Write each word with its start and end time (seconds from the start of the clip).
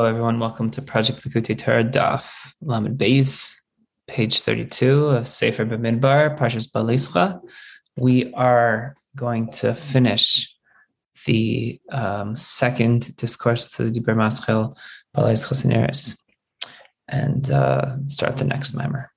Hello, 0.00 0.08
everyone. 0.08 0.40
Welcome 0.40 0.70
to 0.70 0.80
Project 0.80 1.22
Likkutei 1.28 1.58
Torah 1.58 1.84
Daf 1.84 2.54
Lamed 2.62 2.96
Beis, 2.96 3.54
page 4.08 4.40
32 4.40 5.08
of 5.08 5.28
Sefer 5.28 5.66
Bamidbar, 5.66 6.38
Parshas 6.38 6.66
Behaalosecha. 6.70 7.38
We 7.98 8.32
are 8.32 8.94
going 9.14 9.50
to 9.50 9.74
finish 9.74 10.56
the 11.26 11.78
um, 11.92 12.34
second 12.34 13.14
discourse 13.18 13.78
of 13.78 13.92
the 13.92 14.00
Dibur 14.00 14.16
Maschil 14.16 14.74
Balais 15.14 15.46
Chasineris 15.46 16.18
and 17.06 17.50
uh, 17.50 17.98
start 18.06 18.38
the 18.38 18.46
next 18.46 18.72
mimer. 18.72 19.12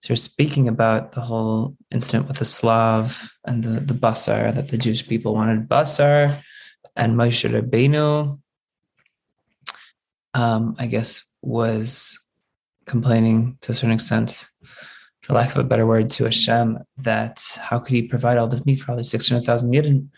So 0.00 0.12
you're 0.12 0.16
speaking 0.16 0.66
about 0.66 1.12
the 1.12 1.20
whole 1.20 1.76
incident 1.90 2.26
with 2.26 2.38
the 2.38 2.46
Slav 2.46 3.32
and 3.44 3.62
the, 3.62 3.80
the 3.80 3.94
basar, 3.94 4.54
that 4.54 4.68
the 4.68 4.78
Jewish 4.78 5.06
people 5.06 5.34
wanted 5.34 5.68
basar, 5.68 6.42
and 6.96 7.16
Moshe 7.16 7.48
Rabbeinu, 7.48 8.40
um, 10.32 10.76
I 10.78 10.86
guess, 10.86 11.30
was 11.42 12.18
complaining 12.86 13.58
to 13.60 13.72
a 13.72 13.74
certain 13.74 13.92
extent, 13.92 14.48
for 15.20 15.34
lack 15.34 15.50
of 15.50 15.58
a 15.58 15.64
better 15.64 15.86
word, 15.86 16.08
to 16.10 16.24
Hashem, 16.24 16.78
that 16.98 17.44
how 17.60 17.78
could 17.78 17.92
he 17.92 18.02
provide 18.02 18.38
all 18.38 18.48
this 18.48 18.64
meat 18.64 18.80
for 18.80 18.92
all 18.92 18.96
these 18.96 19.10
600,000 19.10 19.70
yidden? 19.70 20.08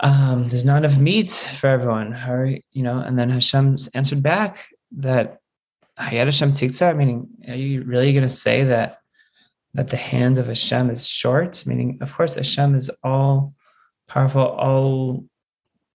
Um, 0.00 0.48
there's 0.48 0.64
not 0.64 0.78
enough 0.78 0.98
meat 0.98 1.30
for 1.30 1.68
everyone. 1.68 2.12
How 2.12 2.44
you 2.44 2.82
know? 2.82 2.98
And 2.98 3.18
then 3.18 3.30
Hashem 3.30 3.76
answered 3.94 4.22
back 4.22 4.68
that 4.92 5.40
Hashem 5.98 6.52
Tiktzar, 6.52 6.96
meaning, 6.96 7.28
are 7.48 7.54
you 7.54 7.82
really 7.82 8.12
going 8.12 8.22
to 8.22 8.28
say 8.28 8.64
that 8.64 8.98
that 9.74 9.88
the 9.88 9.96
hand 9.96 10.38
of 10.38 10.46
Hashem 10.46 10.90
is 10.90 11.06
short? 11.06 11.64
Meaning, 11.66 11.98
of 12.00 12.14
course, 12.14 12.36
Hashem 12.36 12.74
is 12.74 12.90
all 13.02 13.54
powerful, 14.08 14.42
all 14.42 15.24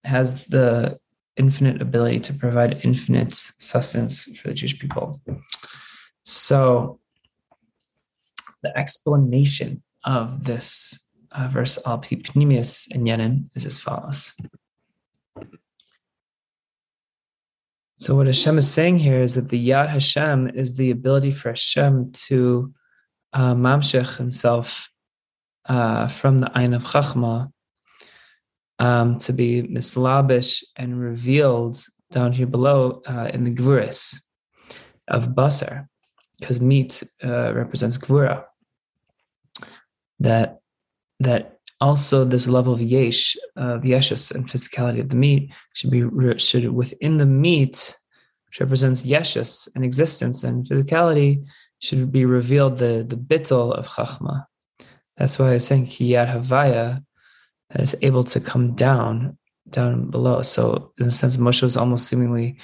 has 0.03 0.45
the 0.45 0.99
infinite 1.37 1.81
ability 1.81 2.19
to 2.19 2.33
provide 2.33 2.81
infinite 2.83 3.33
sustenance 3.33 4.25
for 4.37 4.49
the 4.49 4.53
Jewish 4.53 4.77
people. 4.77 5.21
So, 6.23 6.99
the 8.61 8.77
explanation 8.77 9.83
of 10.05 10.43
this 10.43 11.07
uh, 11.31 11.47
verse 11.51 11.79
al 11.85 11.99
pnimius 11.99 12.93
and 12.93 13.07
yenim 13.07 13.47
is 13.55 13.65
as 13.65 13.77
follows. 13.77 14.33
So 18.03 18.15
what 18.15 18.27
Hashem 18.27 18.57
is 18.57 18.69
saying 18.69 18.99
here 18.99 19.21
is 19.21 19.35
that 19.35 19.47
the 19.47 19.69
Yad 19.69 19.87
Hashem 19.87 20.49
is 20.49 20.75
the 20.75 20.91
ability 20.91 21.31
for 21.31 21.51
Hashem 21.51 22.11
to 22.27 22.73
uh, 23.31 23.55
mamshech 23.55 24.17
himself 24.17 24.89
uh, 25.69 26.09
from 26.09 26.41
the 26.41 26.51
Ain 26.53 26.73
of 26.73 26.83
Chachma 26.83 27.49
um, 28.79 29.17
to 29.19 29.31
be 29.31 29.61
mislabish 29.61 30.65
and 30.75 30.99
revealed 30.99 31.81
down 32.11 32.33
here 32.33 32.45
below 32.45 33.01
uh, 33.07 33.31
in 33.33 33.45
the 33.45 33.55
Gvuris 33.55 34.17
of 35.07 35.29
Basar, 35.29 35.87
because 36.41 36.59
meat 36.59 37.03
uh, 37.23 37.53
represents 37.53 37.97
Gvura. 37.97 38.43
That 40.19 40.59
that 41.21 41.52
also 41.83 42.23
this 42.23 42.47
level 42.47 42.73
of 42.73 42.81
yesh, 42.81 43.35
of 43.57 43.81
yeshus 43.81 44.33
and 44.33 44.47
physicality 44.49 45.01
of 45.01 45.09
the 45.09 45.17
meat 45.17 45.51
should 45.73 45.91
be 45.91 46.03
should 46.37 46.71
within 46.71 47.17
the 47.17 47.25
meat, 47.25 47.97
which 48.47 48.61
represents 48.61 49.03
yeshus 49.03 49.67
and 49.75 49.83
existence 49.83 50.43
and 50.45 50.65
physicality, 50.65 51.45
should 51.79 52.11
be 52.11 52.25
revealed 52.25 52.77
the 52.77 53.05
the 53.07 53.17
bittel 53.17 53.73
of 53.73 53.87
chachma. 53.95 54.45
That's 55.17 55.37
why 55.37 55.49
I 55.49 55.55
was 55.55 55.67
saying 55.67 55.87
kiyat 55.87 56.29
havaya 56.33 57.03
that 57.69 57.81
is 57.81 57.95
able 58.01 58.23
to 58.33 58.39
come 58.39 58.75
down 58.75 59.37
down 59.69 60.09
below. 60.09 60.41
So 60.41 60.93
in 60.99 61.07
a 61.07 61.11
sense, 61.11 61.35
Moshe 61.37 61.63
was 61.63 61.75
almost 61.75 62.07
seemingly 62.07 62.57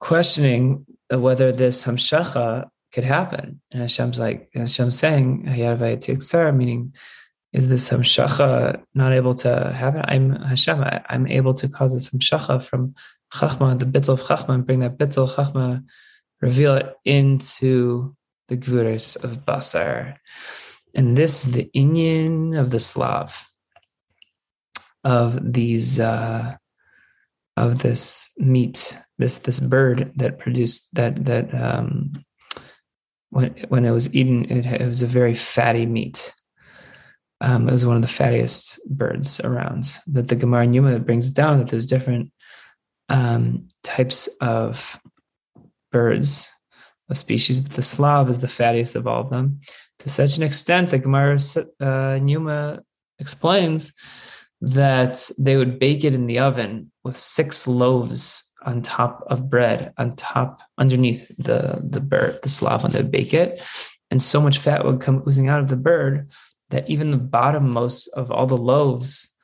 questioning 0.00 0.86
whether 1.10 1.50
this 1.50 1.84
hamshacha 1.84 2.68
could 2.92 3.04
happen. 3.04 3.60
And 3.72 3.82
Hashem's 3.82 4.18
like 4.18 4.48
Hashem's 4.54 4.98
saying 4.98 5.46
hayat 5.46 5.74
havaya 5.78 6.56
meaning 6.56 6.94
is 7.52 7.68
this 7.68 7.88
hamshacha 7.88 8.82
not 8.94 9.12
able 9.12 9.34
to 9.36 9.72
happen? 9.72 10.02
I'm 10.06 10.42
Hashem. 10.42 10.82
I, 10.82 11.02
am 11.08 11.26
able 11.26 11.54
to 11.54 11.68
cause 11.68 11.94
this 11.94 12.10
hamshacha 12.10 12.62
from 12.62 12.94
chachma, 13.32 13.78
the 13.78 13.86
bittel 13.86 14.14
of 14.14 14.22
chachma, 14.22 14.54
and 14.54 14.66
bring 14.66 14.80
that 14.80 14.98
bittel 14.98 15.28
chachma, 15.28 15.82
reveal 16.40 16.76
it 16.76 16.94
into 17.04 18.14
the 18.48 18.56
gvuris 18.56 19.22
of 19.22 19.46
basar. 19.46 20.16
And 20.94 21.16
this 21.16 21.46
is 21.46 21.52
the 21.52 21.70
inyan 21.74 22.58
of 22.58 22.70
the 22.70 22.80
Slav 22.80 23.48
of 25.04 25.52
these 25.52 26.00
uh, 26.00 26.56
of 27.56 27.78
this 27.78 28.30
meat, 28.36 28.98
this 29.16 29.38
this 29.40 29.60
bird 29.60 30.12
that 30.16 30.38
produced 30.38 30.94
that 30.94 31.24
that 31.24 31.54
um, 31.54 32.12
when 33.30 33.54
when 33.68 33.86
it 33.86 33.90
was 33.90 34.14
eaten, 34.14 34.50
it, 34.50 34.66
it 34.66 34.86
was 34.86 35.00
a 35.00 35.06
very 35.06 35.34
fatty 35.34 35.86
meat 35.86 36.34
um, 37.40 37.68
it 37.68 37.72
was 37.72 37.86
one 37.86 37.96
of 37.96 38.02
the 38.02 38.08
fattiest 38.08 38.78
birds 38.86 39.40
around. 39.40 39.98
That 40.06 40.28
the 40.28 40.36
Gemara 40.36 40.66
Yuma 40.66 40.98
brings 40.98 41.30
down 41.30 41.58
that 41.58 41.68
there's 41.68 41.86
different 41.86 42.32
um, 43.08 43.68
types 43.84 44.28
of 44.40 44.98
birds 45.92 46.50
of 47.08 47.16
species, 47.16 47.60
but 47.60 47.72
the 47.72 47.82
Slav 47.82 48.28
is 48.28 48.40
the 48.40 48.46
fattiest 48.46 48.96
of 48.96 49.06
all 49.06 49.20
of 49.20 49.30
them. 49.30 49.60
To 50.00 50.08
such 50.08 50.36
an 50.36 50.42
extent 50.42 50.90
that 50.90 50.98
Gemara 50.98 51.38
uh, 51.80 52.18
Yuma 52.24 52.82
explains 53.18 53.92
that 54.60 55.30
they 55.38 55.56
would 55.56 55.78
bake 55.78 56.04
it 56.04 56.14
in 56.14 56.26
the 56.26 56.40
oven 56.40 56.90
with 57.04 57.16
six 57.16 57.66
loaves 57.66 58.44
on 58.64 58.82
top 58.82 59.24
of 59.28 59.48
bread, 59.48 59.92
on 59.96 60.16
top 60.16 60.60
underneath 60.76 61.28
the 61.38 61.80
the 61.82 62.00
bird, 62.00 62.40
the 62.42 62.48
Slav, 62.48 62.82
when 62.82 62.92
they 62.92 63.00
would 63.00 63.12
bake 63.12 63.32
it, 63.32 63.60
and 64.10 64.20
so 64.20 64.40
much 64.40 64.58
fat 64.58 64.84
would 64.84 65.00
come 65.00 65.22
oozing 65.26 65.48
out 65.48 65.60
of 65.60 65.68
the 65.68 65.76
bird 65.76 66.30
that 66.70 66.88
even 66.88 67.10
the 67.10 67.18
bottommost 67.18 68.08
of 68.14 68.30
all 68.30 68.46
the 68.46 68.56
loaves 68.56 69.36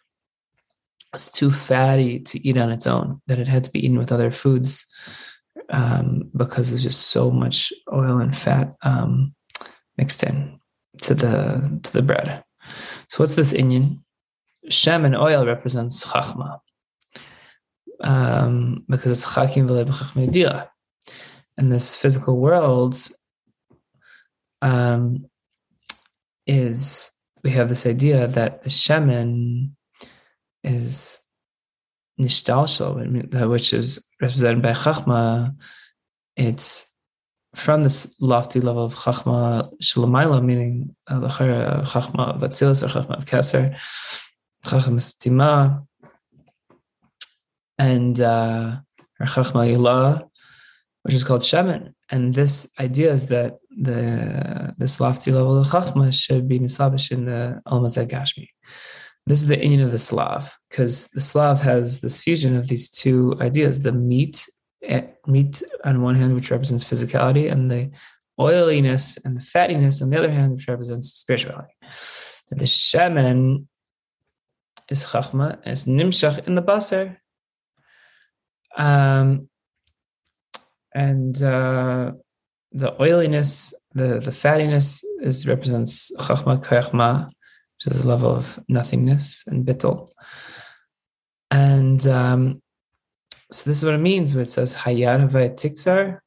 was 1.13 1.31
too 1.31 1.51
fatty 1.51 2.21
to 2.21 2.47
eat 2.47 2.57
on 2.57 2.71
its 2.71 2.87
own, 2.87 3.23
that 3.27 3.39
it 3.39 3.49
had 3.49 3.65
to 3.65 3.71
be 3.71 3.85
eaten 3.85 3.99
with 3.99 4.13
other 4.13 4.31
foods 4.31 4.87
um, 5.71 6.31
because 6.37 6.71
there's 6.71 6.83
just 6.83 7.09
so 7.09 7.31
much 7.31 7.73
oil 7.93 8.19
and 8.19 8.37
fat 8.37 8.75
um, 8.83 9.35
mixed 9.97 10.23
in 10.25 10.59
to 11.03 11.15
the 11.15 11.81
to 11.83 11.93
the 11.93 12.03
bread. 12.03 12.45
So 13.09 13.23
what's 13.23 13.35
this 13.35 13.53
inyan? 13.53 14.01
Shem 14.69 15.05
and 15.05 15.17
oil 15.17 15.47
represents 15.47 16.07
chachma 16.07 16.59
um, 18.01 18.85
because 18.89 19.11
it's 19.13 19.35
chakim 19.35 19.69
v'lei 19.69 20.69
And 21.57 21.71
this 21.71 21.97
physical 21.97 22.39
world 22.39 22.97
um, 24.63 25.27
is 26.47 27.14
we 27.45 27.51
have 27.51 27.69
this 27.69 27.87
idea 27.87 28.27
that 28.27 28.63
the 28.65 28.71
shemen 28.71 29.71
is 30.65 31.21
nishtalshal, 32.19 33.49
which 33.49 33.73
is 33.75 34.09
represented 34.21 34.63
by 34.63 34.73
chachma. 34.73 35.55
It's 36.37 36.93
from 37.55 37.85
this 37.85 38.15
lofty 38.19 38.61
level 38.61 38.87
of 38.87 38.95
chachma 38.95 39.71
shalamayla, 39.83 40.43
meaning 40.43 40.97
uh, 41.07 41.21
chachma 41.29 42.35
of 42.35 42.43
or 42.43 42.49
chachma 42.49 43.19
of 43.19 43.27
keser, 43.27 43.79
chachma 44.65 45.01
stima, 45.01 45.87
and 47.79 48.21
uh, 48.21 48.79
or 49.21 49.27
chachma 49.27 50.29
which 51.03 51.15
is 51.15 51.25
called 51.25 51.43
shemen. 51.43 51.93
And 52.11 52.35
this 52.35 52.71
idea 52.81 53.13
is 53.13 53.27
that 53.27 53.59
the 53.77 54.75
this 54.79 55.01
lofty 55.01 55.31
level 55.33 55.59
of 55.59 55.67
chachma 55.69 56.13
should 56.13 56.49
be 56.49 56.59
misabish 56.61 57.11
in 57.11 57.25
the 57.25 57.61
almazeh 57.67 58.09
gashmi. 58.09 58.49
This 59.27 59.43
is 59.43 59.49
the 59.49 59.57
inyan 59.57 59.85
of 59.85 59.93
the 59.93 59.99
Slav, 59.99 60.57
because 60.69 61.09
the 61.09 61.21
Slav 61.21 61.63
has 61.63 62.01
this 62.01 62.21
fusion 62.21 62.57
of 62.57 62.69
these 62.69 62.91
two 62.91 63.37
ideas: 63.41 63.81
the 63.81 63.93
meat, 63.93 64.47
eh, 64.83 65.07
meat 65.27 65.63
on 65.85 66.03
one 66.03 66.15
hand, 66.15 66.35
which 66.35 66.51
represents 66.51 66.85
physicality, 66.85 67.51
and 67.51 67.71
the 67.71 67.91
oiliness 68.39 69.17
and 69.25 69.37
the 69.37 69.41
fattiness 69.41 70.03
on 70.03 70.11
the 70.11 70.19
other 70.19 70.31
hand, 70.31 70.53
which 70.53 70.69
represents 70.69 71.13
spirituality. 71.13 71.75
The 72.51 72.67
shemen 72.67 73.67
is 74.91 75.05
chachma, 75.05 75.59
and 75.63 75.73
it's 75.73 75.87
nimshach 75.87 76.47
in 76.47 76.55
the 76.55 76.63
basar. 76.63 77.17
Um, 78.77 79.49
and 80.93 81.43
uh, 81.43 82.13
the 82.75 83.01
oiliness, 83.01 83.73
the 83.93 84.19
the 84.19 84.33
fattiness 84.33 85.05
is 85.23 85.47
represents 85.47 86.11
chachma 86.19 86.63
kayachma, 86.63 87.27
which 87.27 87.95
is 87.95 88.03
a 88.03 88.09
level 88.09 88.35
of 88.35 88.59
nothingness 88.69 89.45
and 89.47 89.65
bittel. 89.65 90.11
And 91.51 92.05
um, 92.09 92.61
so 93.53 93.71
this 93.71 93.79
is 93.79 93.85
what 93.85 93.95
it 93.95 93.99
means 93.99 94.35
when 94.35 94.43
it 94.43 94.51
says 94.51 94.75
hayad 94.75 95.31
tikzar, 95.31 96.19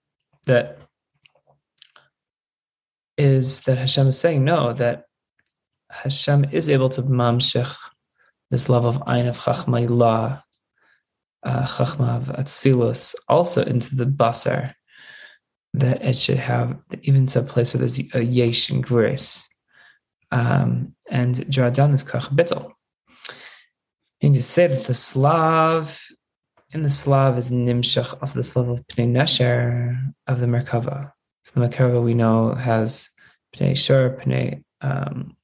that 0.46 0.80
is 3.18 3.62
that 3.62 3.78
Hashem 3.78 4.08
is 4.08 4.18
saying 4.18 4.46
no, 4.46 4.72
that 4.74 5.04
Hashem 5.92 6.46
is 6.54 6.70
able 6.70 6.90
to 6.90 7.04
mamshech 7.04 7.76
this 8.52 8.70
level 8.70 8.90
of 8.90 9.04
Ein 9.06 9.28
of 9.28 9.38
Chachma 9.38 9.86
Ilah, 9.88 10.42
uh, 11.44 11.66
Chachma 11.66 12.18
of 12.18 12.28
Atzilus, 12.28 13.16
also 13.28 13.66
into 13.66 13.96
the 13.96 14.06
Basar, 14.06 14.74
that 15.80 16.04
it 16.04 16.18
should 16.18 16.38
have 16.38 16.78
even 17.04 17.28
a 17.36 17.44
place 17.44 17.74
where 17.74 17.80
there's 17.80 18.00
a 18.14 18.22
Yesh 18.22 18.70
and 18.70 18.86
Gvuris, 18.86 19.48
um, 20.32 20.96
and 21.10 21.50
draw 21.50 21.70
down 21.70 21.92
this 21.92 22.04
Kach 22.04 22.30
Bittel. 22.36 22.72
And 24.22 24.34
to 24.34 24.42
say 24.42 24.68
that 24.68 24.86
the 24.86 24.94
Slav, 24.94 26.02
in 26.72 26.82
the 26.84 26.90
Slav 26.90 27.38
is 27.38 27.52
Nimshach, 27.52 28.20
also 28.22 28.40
the 28.40 28.44
Slav 28.44 28.70
of 28.70 28.88
Pnei 28.88 29.12
Nesher 29.12 30.14
of 30.26 30.40
the 30.40 30.48
Merkava. 30.48 31.12
So 31.44 31.60
the 31.60 31.68
Merkava 31.68 32.04
we 32.04 32.16
know 32.16 32.54
has 32.56 33.10
Pnei 33.56 33.78
Shur, 33.78 34.20
Pnei 34.20 34.64
um, 34.82 35.38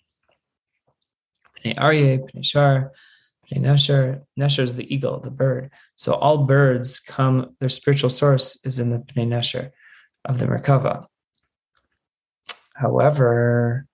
Pnei 1.59 1.77
Aryeh, 1.77 2.19
Pnei 2.19 2.43
Shar, 2.43 2.91
Pnei 3.45 3.61
Nesher. 3.61 4.23
Nesher 4.39 4.63
is 4.63 4.73
the 4.73 4.91
eagle, 4.93 5.19
the 5.19 5.31
bird. 5.31 5.69
So 5.95 6.13
all 6.13 6.39
birds 6.39 6.99
come, 6.99 7.55
their 7.59 7.69
spiritual 7.69 8.09
source 8.09 8.59
is 8.65 8.79
in 8.79 8.89
the 8.89 8.97
Pnei 8.97 9.27
Nesher 9.27 9.71
of 10.25 10.39
the 10.39 10.45
Merkava. 10.45 11.05
However, 12.75 13.85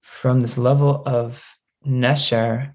from 0.00 0.40
this 0.40 0.58
level 0.58 1.02
of 1.06 1.56
Nesher, 1.86 2.74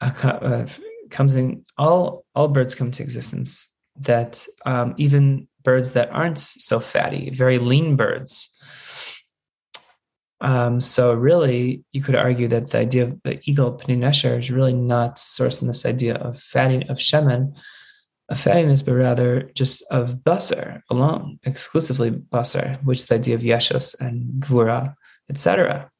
uh, 0.00 0.66
comes 1.10 1.36
in 1.36 1.62
all 1.76 2.24
all 2.34 2.48
birds 2.48 2.74
come 2.74 2.90
to 2.92 3.02
existence 3.02 3.74
that 3.96 4.46
um, 4.64 4.94
even 4.96 5.48
birds 5.62 5.90
that 5.92 6.10
aren't 6.10 6.38
so 6.38 6.80
fatty 6.80 7.30
very 7.30 7.58
lean 7.58 7.96
birds 7.96 8.56
um, 10.40 10.80
so 10.80 11.12
really, 11.12 11.84
you 11.92 12.02
could 12.02 12.14
argue 12.14 12.48
that 12.48 12.70
the 12.70 12.78
idea 12.78 13.04
of 13.04 13.22
the 13.22 13.40
eagle 13.44 13.76
Pnei 13.76 13.98
Nesher 13.98 14.38
is 14.38 14.50
really 14.50 14.72
not 14.72 15.16
sourced 15.16 15.60
in 15.60 15.68
this 15.68 15.84
idea 15.84 16.14
of 16.14 16.40
fatty 16.40 16.86
of 16.88 16.98
shemen, 16.98 17.54
fattiness, 18.34 18.84
but 18.84 18.92
rather 18.92 19.50
just 19.54 19.84
of 19.90 20.16
basar 20.16 20.82
alone, 20.90 21.38
exclusively 21.42 22.10
basar, 22.10 22.82
which 22.84 23.00
is 23.00 23.06
the 23.06 23.16
idea 23.16 23.34
of 23.34 23.42
yeshus 23.42 23.98
and 24.00 24.42
gvura, 24.42 24.94
etc. 25.28 25.90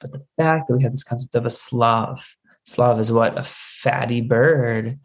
But 0.00 0.12
the 0.12 0.24
fact 0.36 0.68
that 0.68 0.76
we 0.76 0.82
have 0.82 0.92
this 0.92 1.04
concept 1.04 1.34
of 1.34 1.44
a 1.44 1.50
slav, 1.50 2.24
slav 2.64 3.00
is 3.00 3.12
what 3.12 3.38
a 3.38 3.42
fatty 3.42 4.20
bird, 4.20 4.98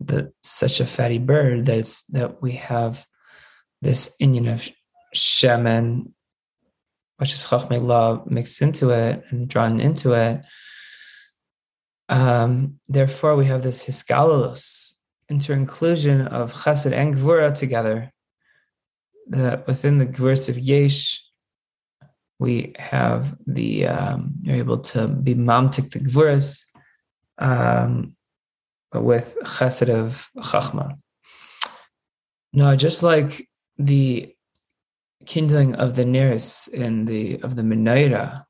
that 0.00 0.32
such 0.42 0.80
a 0.80 0.86
fatty 0.86 1.18
bird 1.18 1.66
that 1.66 1.78
it's 1.78 2.04
that 2.06 2.42
we 2.42 2.52
have 2.52 3.06
this 3.80 4.16
union 4.18 4.48
of 4.48 4.68
shemen 5.14 6.12
which 7.22 7.34
is 7.34 7.46
Chachmei 7.46 7.80
love 7.80 8.28
mixed 8.28 8.60
into 8.62 8.90
it 8.90 9.22
and 9.30 9.48
drawn 9.48 9.80
into 9.80 10.12
it. 10.12 10.42
Um, 12.08 12.80
therefore, 12.88 13.36
we 13.36 13.46
have 13.46 13.62
this 13.62 13.84
hiskalos, 13.84 14.94
inter-inclusion 15.34 16.18
of 16.38 16.52
chesed 16.62 16.92
and 17.00 17.14
gvura 17.14 17.50
together. 17.62 17.96
That 19.28 19.66
within 19.68 19.98
the 19.98 20.10
gvuras 20.14 20.48
of 20.48 20.58
yesh, 20.58 21.00
we 22.38 22.54
have 22.78 23.22
the 23.46 23.86
um, 23.96 24.20
you're 24.42 24.62
able 24.64 24.80
to 24.92 25.00
be 25.26 25.34
mamtik 25.34 25.86
the 25.92 26.00
gvuras 26.00 26.48
um, 27.38 28.16
with 28.92 29.28
chesed 29.54 29.88
of 30.00 30.28
chachma. 30.48 30.86
No, 32.52 32.76
just 32.86 33.02
like 33.02 33.48
the 33.78 34.34
kindling 35.24 35.74
of 35.76 35.94
the 35.96 36.04
neiros 36.04 36.72
in 36.84 37.04
the 37.10 37.40
of 37.46 37.56
the 37.56 37.62
menorah 37.62 38.44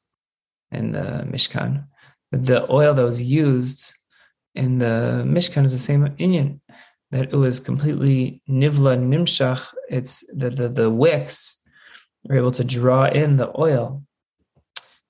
in 0.72 0.92
the 0.92 1.26
Mishkan. 1.30 1.86
The 2.32 2.70
oil 2.72 2.94
that 2.94 3.04
was 3.04 3.22
used 3.22 3.94
in 4.54 4.78
the 4.78 5.24
Mishkan 5.26 5.64
is 5.64 5.72
the 5.72 5.78
same 5.78 6.06
inyan, 6.18 6.60
that 7.10 7.32
it 7.32 7.36
was 7.36 7.60
completely 7.60 8.42
nivla 8.48 8.98
nimshach. 8.98 9.74
It's 9.88 10.24
the, 10.32 10.50
the, 10.50 10.68
the 10.68 10.90
wicks 10.90 11.62
were 12.24 12.36
able 12.36 12.52
to 12.52 12.64
draw 12.64 13.06
in 13.06 13.36
the 13.36 13.50
oil. 13.58 14.02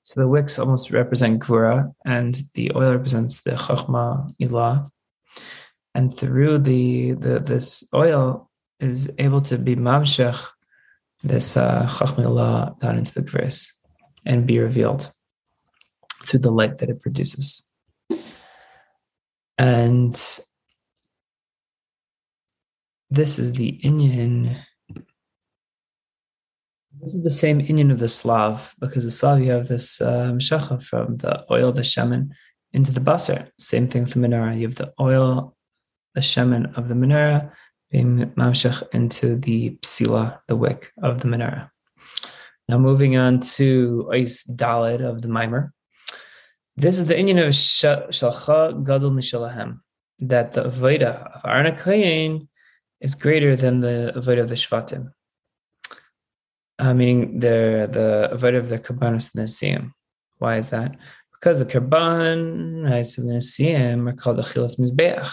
So 0.04 0.20
the 0.20 0.28
wicks 0.28 0.58
almost 0.58 0.90
represent 0.90 1.40
Gvura, 1.40 1.94
and 2.04 2.40
the 2.54 2.72
oil 2.74 2.92
represents 2.92 3.42
the 3.42 3.52
Chachma 3.52 4.34
Ilah. 4.40 4.90
And 5.94 6.14
through 6.14 6.58
the, 6.58 7.12
the 7.12 7.38
this 7.38 7.84
oil 7.94 8.50
is 8.80 9.12
able 9.18 9.42
to 9.42 9.58
be 9.58 9.76
mamshech 9.76 10.48
this 11.22 11.56
uh, 11.56 11.86
Chachmei 11.88 12.78
down 12.80 12.98
into 12.98 13.14
the 13.14 13.22
Gvris 13.22 13.70
and 14.26 14.46
be 14.46 14.58
revealed 14.58 15.12
through 16.24 16.40
the 16.40 16.50
light 16.50 16.78
that 16.78 16.90
it 16.90 17.00
produces. 17.00 17.71
And 19.62 20.12
this 23.10 23.38
is 23.38 23.52
the 23.52 23.78
Inyan. 23.84 24.56
This 26.98 27.14
is 27.14 27.22
the 27.22 27.30
same 27.30 27.60
Inyan 27.60 27.92
of 27.92 28.00
the 28.00 28.08
Slav, 28.08 28.74
because 28.80 29.04
the 29.04 29.12
Slav 29.12 29.40
you 29.40 29.52
have 29.52 29.68
this 29.68 30.00
um, 30.00 30.40
from 30.40 31.16
the 31.18 31.46
oil, 31.48 31.70
the 31.70 31.84
shaman, 31.84 32.34
into 32.72 32.90
the 32.90 32.98
basar. 32.98 33.50
Same 33.56 33.86
thing 33.86 34.02
with 34.02 34.14
the 34.14 34.18
menorah. 34.18 34.58
You 34.58 34.66
have 34.66 34.74
the 34.74 34.92
oil, 34.98 35.56
the 36.16 36.22
shaman 36.22 36.66
of 36.74 36.88
the 36.88 36.94
menorah, 36.94 37.52
being 37.92 38.32
mamshech 38.36 38.82
into 38.92 39.36
the 39.36 39.78
psila, 39.82 40.40
the 40.48 40.56
wick 40.56 40.90
of 41.00 41.20
the 41.20 41.28
menorah. 41.28 41.70
Now 42.68 42.78
moving 42.78 43.16
on 43.16 43.38
to 43.54 44.08
Ois 44.12 44.44
Dalid 44.56 45.08
of 45.08 45.22
the 45.22 45.28
mimer. 45.28 45.72
This 46.76 46.98
is 46.98 47.04
the 47.04 47.14
Inyan 47.14 47.46
of 47.46 47.52
Shalcha 47.52 48.82
Gadol 48.82 49.10
Mishalahem, 49.10 49.80
that 50.20 50.52
the 50.54 50.64
Avodah 50.64 51.36
of 51.36 51.40
Arna 51.44 51.72
Kayin 51.72 52.48
is 53.00 53.14
greater 53.14 53.54
than 53.56 53.80
the 53.80 54.12
Avodah 54.16 54.40
of 54.40 54.48
the 54.48 54.54
Shvatim. 54.54 55.12
Uh, 56.78 56.94
meaning 56.94 57.40
the 57.40 57.88
the 57.92 58.30
Avodah 58.32 58.58
of 58.58 58.68
the 58.70 58.78
Karbanos 58.78 59.34
and 59.34 59.44
the 59.44 59.48
Siyam. 59.48 59.92
Why 60.38 60.56
is 60.56 60.70
that? 60.70 60.96
Because 61.32 61.58
the 61.58 61.66
Karban 61.66 62.86
and 62.86 62.86
the 62.86 63.42
Siyam 63.42 64.08
are 64.08 64.16
called 64.16 64.38
the 64.38 64.42
Chilas 64.42 64.80
Mizbeach, 64.80 65.30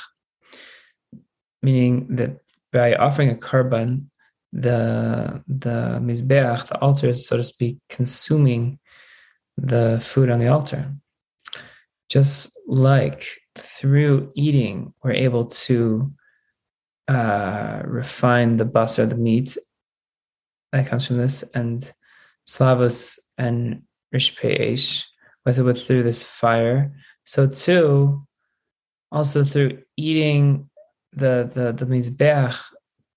meaning 1.63 2.15
that 2.17 2.37
by 2.73 2.95
offering 2.95 3.29
a 3.29 3.35
korban, 3.35 4.07
the 4.51 5.41
the 5.47 5.99
mizbeach, 6.01 6.67
the 6.67 6.77
altar 6.79 7.07
is 7.07 7.25
so 7.25 7.37
to 7.37 7.43
speak 7.43 7.77
consuming 7.87 8.79
the 9.57 9.99
food 10.03 10.29
on 10.29 10.39
the 10.39 10.47
altar. 10.47 10.93
Just 12.09 12.59
like 12.67 13.23
through 13.55 14.31
eating, 14.35 14.93
we're 15.03 15.11
able 15.11 15.45
to 15.45 16.11
uh, 17.07 17.81
refine 17.85 18.57
the 18.57 18.65
bus 18.65 18.99
or 18.99 19.05
the 19.05 19.15
meat 19.15 19.57
that 20.71 20.87
comes 20.87 21.07
from 21.07 21.17
this, 21.17 21.43
and 21.53 21.91
slavos 22.47 23.19
and 23.37 23.83
rishpeish, 24.13 25.05
with 25.45 25.59
with 25.59 25.85
through 25.85 26.03
this 26.03 26.23
fire. 26.23 26.93
So 27.23 27.47
too, 27.47 28.25
also 29.11 29.43
through 29.43 29.83
eating 29.97 30.69
the 31.13 31.49
the 31.53 31.73
the 31.73 31.85
mizbeach 31.85 32.59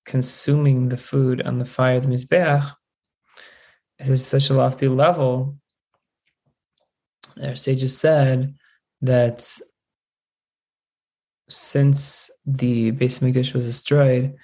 consuming 0.04 0.88
the 0.88 0.96
food 0.96 1.42
on 1.42 1.58
the 1.58 1.64
fire 1.64 2.00
the 2.00 2.08
mizbeach 2.08 2.74
is 3.98 4.26
such 4.26 4.50
a 4.50 4.54
lofty 4.54 4.88
level. 4.88 5.56
Our 7.42 7.56
sages 7.56 7.96
said 7.98 8.54
that 9.02 9.46
since 11.48 12.30
the 12.46 12.92
Beis 12.92 13.20
Hamikdash 13.20 13.54
was 13.54 13.66
destroyed, 13.66 14.34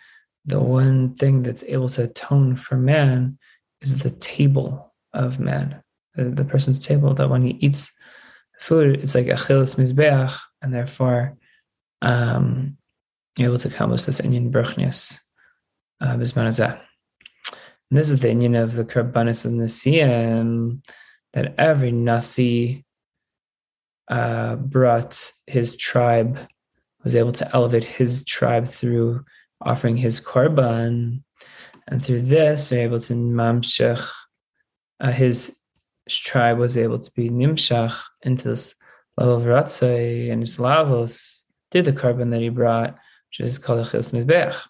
the 0.44 0.60
one 0.60 1.14
thing 1.14 1.42
that's 1.42 1.64
able 1.64 1.88
to 1.90 2.04
atone 2.04 2.56
for 2.56 2.76
man 2.76 3.38
is 3.80 4.00
the 4.00 4.10
table 4.10 4.94
of 5.12 5.38
man, 5.38 5.82
the, 6.14 6.24
the 6.24 6.44
person's 6.44 6.84
table. 6.84 7.14
That 7.14 7.30
when 7.30 7.42
he 7.42 7.56
eats 7.60 7.92
food, 8.58 9.00
it's 9.00 9.14
like 9.14 9.26
achilas 9.26 9.76
mizbeach, 9.76 10.36
and 10.60 10.74
therefore 10.74 11.36
um, 12.02 12.76
able 13.38 13.58
to 13.58 13.68
accomplish 13.68 14.04
this 14.04 14.20
inyan 14.20 14.50
bruchnius 14.50 15.20
uh, 16.00 16.16
bismanazah. 16.16 16.80
This 17.90 18.10
is 18.10 18.18
the 18.18 18.28
inyan 18.28 18.60
of 18.62 18.74
the 18.74 18.84
Karbanis 18.84 19.44
of 19.44 19.52
Nisim 19.52 20.82
that 21.32 21.54
every 21.58 21.92
Nasi 21.92 22.84
uh, 24.08 24.56
brought 24.56 25.32
his 25.46 25.76
tribe, 25.76 26.38
was 27.04 27.14
able 27.14 27.32
to 27.32 27.54
elevate 27.54 27.84
his 27.84 28.24
tribe 28.24 28.66
through 28.66 29.24
offering 29.60 29.96
his 29.96 30.20
korban. 30.20 31.22
And 31.88 32.02
through 32.02 32.22
this, 32.22 32.68
they're 32.68 32.84
able 32.84 33.00
to 33.00 33.14
mamshech, 33.14 34.06
uh, 35.00 35.10
his 35.10 35.58
tribe 36.08 36.58
was 36.58 36.76
able 36.76 36.98
to 36.98 37.10
be 37.12 37.30
nimshach 37.30 38.00
into 38.22 38.48
this 38.48 38.74
level 39.16 39.36
of 39.36 39.42
ratzai 39.42 40.32
and 40.32 40.42
his 40.42 40.56
lavos 40.56 41.42
through 41.70 41.82
the 41.82 41.92
korban 41.92 42.30
that 42.30 42.40
he 42.40 42.48
brought 42.48 42.98
which 43.28 43.40
is 43.40 43.58
called 43.58 43.80
a 43.80 43.82
mizbeach. 43.82 44.66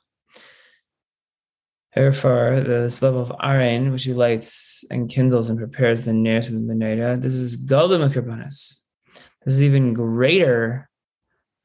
Therefore, 1.94 2.60
this 2.60 3.02
level 3.02 3.22
of 3.22 3.32
arain, 3.42 3.92
which 3.92 4.04
he 4.04 4.12
lights 4.12 4.84
and 4.90 5.08
kindles 5.08 5.48
and 5.48 5.58
prepares 5.58 6.02
the 6.02 6.12
neiros 6.12 6.48
of 6.48 6.54
the 6.54 6.74
menorah, 6.74 7.20
this 7.20 7.32
is 7.32 7.56
golden 7.56 8.08
karbanis. 8.10 8.80
This 9.44 9.54
is 9.54 9.62
even 9.62 9.94
greater 9.94 10.88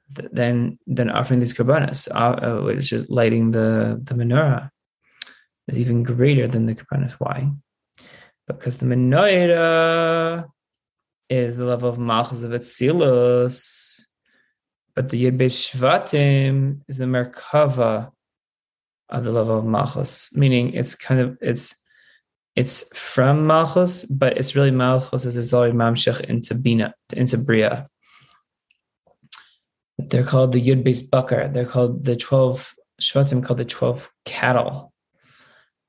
than 0.09 0.77
than 0.85 1.09
offering 1.09 1.39
these 1.39 1.53
karbanas, 1.53 2.07
uh, 2.13 2.59
uh, 2.59 2.61
which 2.63 2.93
is 2.93 3.09
lighting 3.09 3.51
the 3.51 3.99
the 4.03 4.13
menorah, 4.13 4.69
is 5.67 5.79
even 5.79 6.03
greater 6.03 6.47
than 6.47 6.65
the 6.65 6.75
karbanas. 6.75 7.13
Why? 7.13 7.51
Because 8.47 8.77
the 8.77 8.85
menorah 8.85 10.45
is 11.29 11.57
the 11.57 11.65
level 11.65 11.89
of 11.89 11.97
malchus 11.97 12.43
of 12.43 12.51
Atzilus, 12.51 14.01
but 14.95 15.09
the 15.09 15.25
Yud 15.25 15.37
Shvatim 15.37 16.81
is 16.87 16.97
the 16.97 17.05
Merkava 17.05 18.11
of 19.09 19.23
the 19.23 19.31
level 19.31 19.57
of 19.57 19.65
malchus, 19.65 20.35
meaning 20.35 20.73
it's 20.73 20.95
kind 20.95 21.21
of 21.21 21.37
it's 21.41 21.75
it's 22.55 22.86
from 22.98 23.48
malchus, 23.48 24.05
but 24.05 24.38
it's 24.38 24.55
really 24.55 24.72
malchus 24.72 25.25
as 25.25 25.36
it's 25.36 25.53
already 25.53 25.74
mamshech 25.74 26.22
into 26.22 26.55
bina 26.55 26.93
into 27.15 27.38
bria. 27.38 27.88
They're 29.98 30.25
called 30.25 30.51
the 30.51 30.62
Yud 30.62 30.83
Beis 30.83 31.10
Bakar. 31.10 31.48
They're 31.48 31.65
called 31.65 32.05
the 32.05 32.15
twelve 32.15 32.74
Shvatim, 33.01 33.43
called 33.43 33.60
the 33.60 33.65
twelve 33.65 34.12
cattle. 34.25 34.93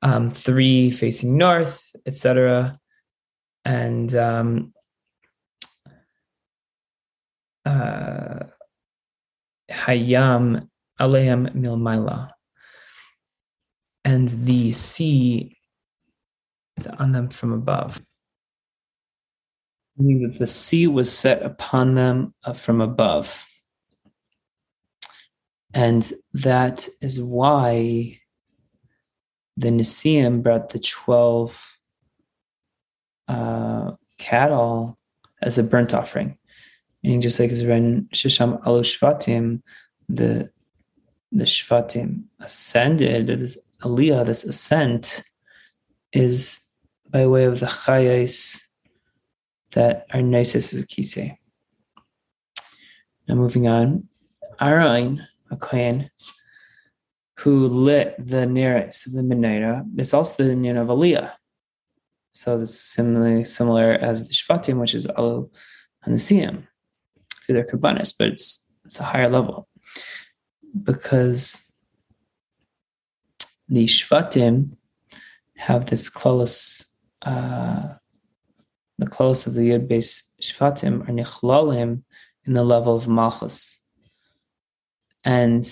Um, 0.03 0.29
three 0.31 0.91
facing 0.91 1.39
north, 1.39 1.83
etc. 2.07 2.79
And 3.65 4.15
um, 4.15 4.75
uh, 7.65 8.41
Hayam 9.71 10.69
Aleim 11.01 11.55
Milmaila. 11.55 12.31
And 14.05 14.29
the 14.29 14.73
sea 14.73 15.54
is 15.54 15.54
on 16.99 17.13
them 17.13 17.29
from 17.29 17.53
above. 17.53 18.03
Meaning 19.97 20.29
that 20.29 20.39
the 20.39 20.47
sea 20.47 20.87
was 20.87 21.13
set 21.17 21.43
upon 21.43 21.95
them 21.95 22.35
uh, 22.45 22.53
from 22.53 22.81
above. 22.81 23.47
And 25.73 26.11
that 26.33 26.89
is 27.01 27.21
why 27.21 28.21
the 29.57 29.69
Nisim 29.69 30.43
brought 30.43 30.71
the 30.71 30.81
12 30.81 31.79
uh, 33.29 33.93
cattle 34.19 34.99
as 35.43 35.59
a 35.59 35.63
burnt 35.63 35.95
offering. 35.95 36.37
Meaning 37.03 37.21
just 37.21 37.39
like 37.39 37.51
as 37.51 37.65
when 37.65 38.09
Shisham 38.15 38.65
Alu 38.67 38.83
Shvatim, 38.83 39.63
the 40.09 40.51
the 41.31 41.45
Shvatim 41.45 42.25
ascended, 42.41 43.27
this 43.27 43.59
Aliyah, 43.83 44.25
this 44.25 44.45
ascent, 44.45 45.25
is 46.13 46.61
by 47.15 47.29
way 47.29 47.45
of 47.45 47.61
the 47.61 47.67
Chayais 47.67 48.61
that 49.71 50.07
are 50.13 50.21
nicest 50.21 50.75
as 50.75 50.83
a 50.83 50.87
Kisei. 50.87 51.37
Now 53.29 53.37
moving 53.37 53.69
on, 53.69 54.09
Arain, 54.61 55.25
a 55.49 55.57
Kohen, 55.57 56.11
who 57.39 57.69
lit 57.69 58.17
the 58.19 58.47
neiros 58.47 59.07
of 59.07 59.13
the 59.13 59.23
Menorah, 59.23 59.87
it's 59.97 60.13
also 60.13 60.43
the 60.43 60.57
Nyan 60.57 60.83
of 60.83 60.89
Aliyah. 60.89 61.31
So 62.33 62.61
it's 62.61 62.81
similarly 62.81 63.45
similar 63.45 63.93
as 63.93 64.27
the 64.27 64.35
Shvatim, 64.35 64.81
which 64.81 64.97
is 64.97 65.07
Alu 65.07 65.49
and 66.05 66.15
the 66.15 66.19
Siyam 66.19 66.67
through 67.47 67.55
their 67.55 67.67
kabbanis, 67.67 68.13
but 68.19 68.29
it's 68.29 68.73
it's 68.85 68.99
a 68.99 69.05
higher 69.05 69.29
level 69.29 69.69
because 70.83 71.65
the 73.69 73.87
shvatim 73.87 74.77
have 75.57 75.87
this 75.87 76.09
close, 76.09 76.85
uh, 77.25 77.95
the 78.99 79.07
close 79.07 79.47
of 79.47 79.55
the 79.55 79.71
yud 79.71 79.89
base 79.89 80.31
shvatim 80.41 81.09
are 81.09 81.13
nichlalim 81.13 82.03
in 82.45 82.53
the 82.53 82.65
level 82.65 82.97
of 82.97 83.09
malchus, 83.09 83.79
and 85.25 85.63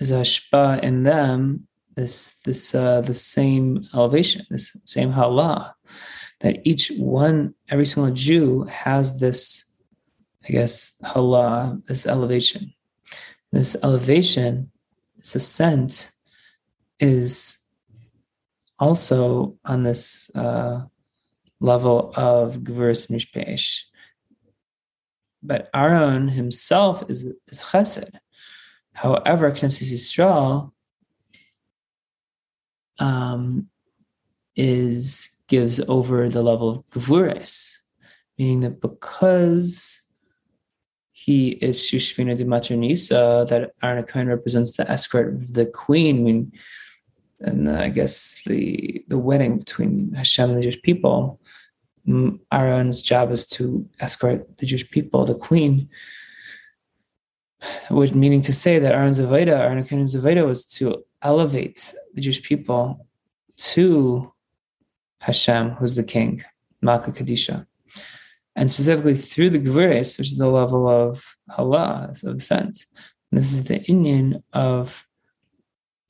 zashpa 0.00 0.82
in 0.82 1.02
them 1.02 1.66
this 1.96 2.36
this 2.44 2.74
uh, 2.74 3.00
the 3.02 3.14
same 3.14 3.88
elevation, 3.94 4.46
this 4.50 4.76
same 4.84 5.12
halah, 5.12 5.74
that 6.40 6.60
each 6.64 6.90
one, 6.96 7.54
every 7.68 7.86
single 7.86 8.12
Jew 8.12 8.64
has 8.64 9.18
this 9.18 9.72
I 10.48 10.52
guess, 10.52 10.98
halah, 11.04 11.78
this 11.86 12.06
elevation. 12.06 12.74
This 13.52 13.76
elevation, 13.82 14.70
this 15.16 15.34
ascent, 15.36 16.10
is 16.98 17.58
also 18.82 19.56
on 19.64 19.84
this 19.84 20.28
uh, 20.34 20.82
level 21.60 22.12
of 22.16 22.56
Gvuris 22.66 23.08
Mishpesh. 23.12 23.82
But 25.40 25.70
Aaron 25.72 26.26
himself 26.26 27.04
is, 27.08 27.32
is 27.46 27.62
chesed. 27.62 28.10
However, 28.92 29.52
Knesset 29.52 29.92
Yisrael 29.92 30.72
um, 32.98 33.68
is 34.56 35.36
gives 35.46 35.78
over 35.88 36.28
the 36.28 36.42
level 36.42 36.68
of 36.70 36.78
Gvuris, 36.90 37.76
meaning 38.36 38.60
that 38.60 38.80
because 38.80 40.00
he 41.12 41.50
is 41.50 41.78
Shushvina 41.78 42.36
de 42.36 42.44
Matronisa, 42.44 43.48
that 43.48 43.70
Aaron 43.80 44.02
Cohen 44.04 44.26
represents 44.26 44.72
the 44.72 44.90
escort 44.90 45.28
of 45.28 45.54
the 45.54 45.66
queen, 45.66 46.50
and 47.42 47.68
uh, 47.68 47.78
I 47.80 47.90
guess 47.90 48.42
the 48.46 49.04
the 49.08 49.18
wedding 49.18 49.58
between 49.58 50.12
Hashem 50.12 50.50
and 50.50 50.58
the 50.58 50.62
Jewish 50.62 50.82
people. 50.82 51.40
Aaron's 52.50 53.00
job 53.00 53.30
is 53.30 53.46
to 53.46 53.88
escort 54.00 54.58
the 54.58 54.66
Jewish 54.66 54.90
people, 54.90 55.24
the 55.24 55.34
queen. 55.34 55.88
Which 57.90 58.12
meaning 58.12 58.42
to 58.42 58.52
say 58.52 58.80
that 58.80 58.92
Aaron's 58.92 59.20
Zavida, 59.20 59.56
Aaron 59.56 59.84
Cohen's 59.84 60.16
Zavida 60.16 60.44
was 60.44 60.66
to 60.78 61.04
elevate 61.22 61.94
the 62.12 62.20
Jewish 62.20 62.42
people 62.42 63.06
to 63.56 64.32
Hashem, 65.20 65.70
who's 65.70 65.94
the 65.94 66.02
king, 66.02 66.42
Malka 66.80 67.12
Kadisha 67.12 67.66
and 68.56 68.70
specifically 68.70 69.14
through 69.14 69.50
the 69.50 69.58
Gvuris, 69.58 70.18
which 70.18 70.28
is 70.28 70.36
the 70.36 70.48
level 70.48 70.88
of 70.88 71.36
Hala, 71.50 72.12
of 72.24 72.42
sense. 72.42 72.86
And 73.30 73.40
this 73.40 73.52
is 73.52 73.64
the 73.64 73.80
Inyan 73.80 74.42
of 74.52 75.06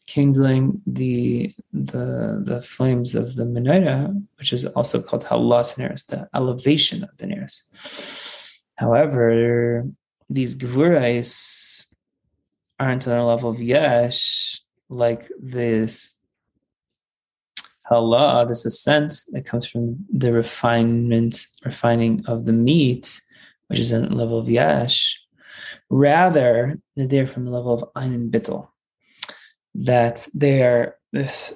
kindling 0.06 0.82
the 0.86 1.54
the 1.72 2.42
the 2.44 2.60
flames 2.60 3.14
of 3.14 3.34
the 3.36 3.44
menorah, 3.44 4.22
which 4.36 4.52
is 4.52 4.66
also 4.66 5.00
called 5.00 5.24
Halas 5.24 5.76
Neris, 5.76 6.06
the 6.06 6.28
elevation 6.34 7.04
of 7.04 7.16
the 7.18 7.26
Neris. 7.26 7.62
However, 8.76 9.84
these 10.28 10.54
Gvurais 10.54 11.86
aren't 12.78 13.06
on 13.06 13.18
a 13.18 13.26
level 13.26 13.50
of 13.50 13.60
Yesh 13.60 14.60
like 14.88 15.28
this 15.40 16.14
Allah, 17.90 18.46
this 18.46 18.64
ascent 18.64 19.12
that 19.32 19.44
comes 19.44 19.66
from 19.66 20.04
the 20.12 20.32
refinement, 20.32 21.46
refining 21.64 22.24
of 22.26 22.46
the 22.46 22.52
meat, 22.52 23.20
which 23.68 23.78
is 23.78 23.92
at 23.92 24.10
a 24.10 24.14
level 24.14 24.38
of 24.38 24.48
yash. 24.48 25.20
Rather, 25.90 26.78
they're 26.96 27.26
from 27.26 27.44
the 27.44 27.50
level 27.50 27.74
of 27.74 27.84
ein 27.94 28.12
and 28.12 28.32
bittel. 28.32 28.68
That 29.74 30.26
they 30.34 30.62
are 30.62 30.96
this 31.12 31.54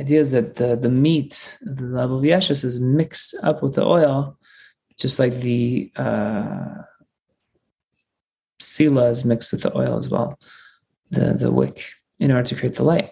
idea 0.00 0.20
is 0.20 0.30
that 0.30 0.56
the, 0.56 0.76
the 0.76 0.90
meat, 0.90 1.58
the 1.60 1.84
level 1.84 2.18
of 2.18 2.24
yashus, 2.24 2.64
is 2.64 2.80
mixed 2.80 3.34
up 3.42 3.62
with 3.62 3.74
the 3.74 3.84
oil, 3.84 4.38
just 4.98 5.18
like 5.18 5.34
the 5.40 5.92
uh, 5.96 6.82
sila 8.58 9.10
is 9.10 9.24
mixed 9.24 9.52
with 9.52 9.62
the 9.62 9.76
oil 9.76 9.98
as 9.98 10.08
well, 10.08 10.38
the, 11.10 11.34
the 11.34 11.52
wick, 11.52 11.84
in 12.18 12.30
order 12.30 12.44
to 12.44 12.54
create 12.54 12.76
the 12.76 12.82
light. 12.82 13.10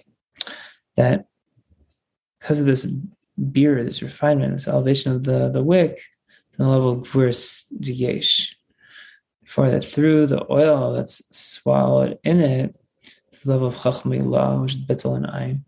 That 0.96 1.26
because 2.40 2.60
of 2.60 2.66
this 2.66 2.90
beer, 3.52 3.84
this 3.84 4.02
refinement, 4.02 4.54
this 4.54 4.68
elevation 4.68 5.12
of 5.12 5.24
the, 5.24 5.50
the 5.50 5.62
wick 5.62 5.98
the 6.58 6.66
level 6.66 6.90
of 6.90 6.98
Gvurs 7.04 7.64
Diyesh. 7.80 8.54
For 9.44 9.70
that 9.70 9.82
through 9.84 10.26
the 10.26 10.44
oil 10.52 10.92
that's 10.92 11.22
swallowed 11.36 12.18
in 12.22 12.40
it, 12.40 12.76
the 13.40 13.52
level 13.52 13.68
of 13.68 13.76
Chachmillah, 13.76 14.62
which 14.62 14.74
is 14.74 14.80
Betel 14.80 15.14
and 15.14 15.26
Ein. 15.26 15.64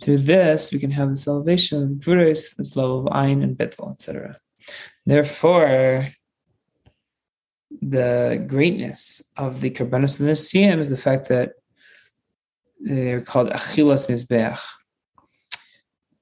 Through 0.00 0.18
this, 0.18 0.72
we 0.72 0.78
can 0.78 0.90
have 0.90 1.10
the 1.10 1.16
salvation 1.16 1.82
of 1.82 1.88
Gvurs, 2.00 2.54
this 2.56 2.76
love 2.76 3.06
of 3.06 3.12
Ein 3.12 3.42
and 3.42 3.56
Betel, 3.56 3.90
etc. 3.92 4.38
Therefore, 5.06 6.08
the 7.80 8.44
greatness 8.46 9.22
of 9.36 9.60
the 9.60 9.70
Karbanos 9.70 10.18
the 10.18 10.80
is 10.80 10.90
the 10.90 10.96
fact 10.96 11.28
that 11.28 11.52
they're 12.80 13.20
called 13.20 13.50
Achilas 13.50 14.08
Mizbeach, 14.08 14.60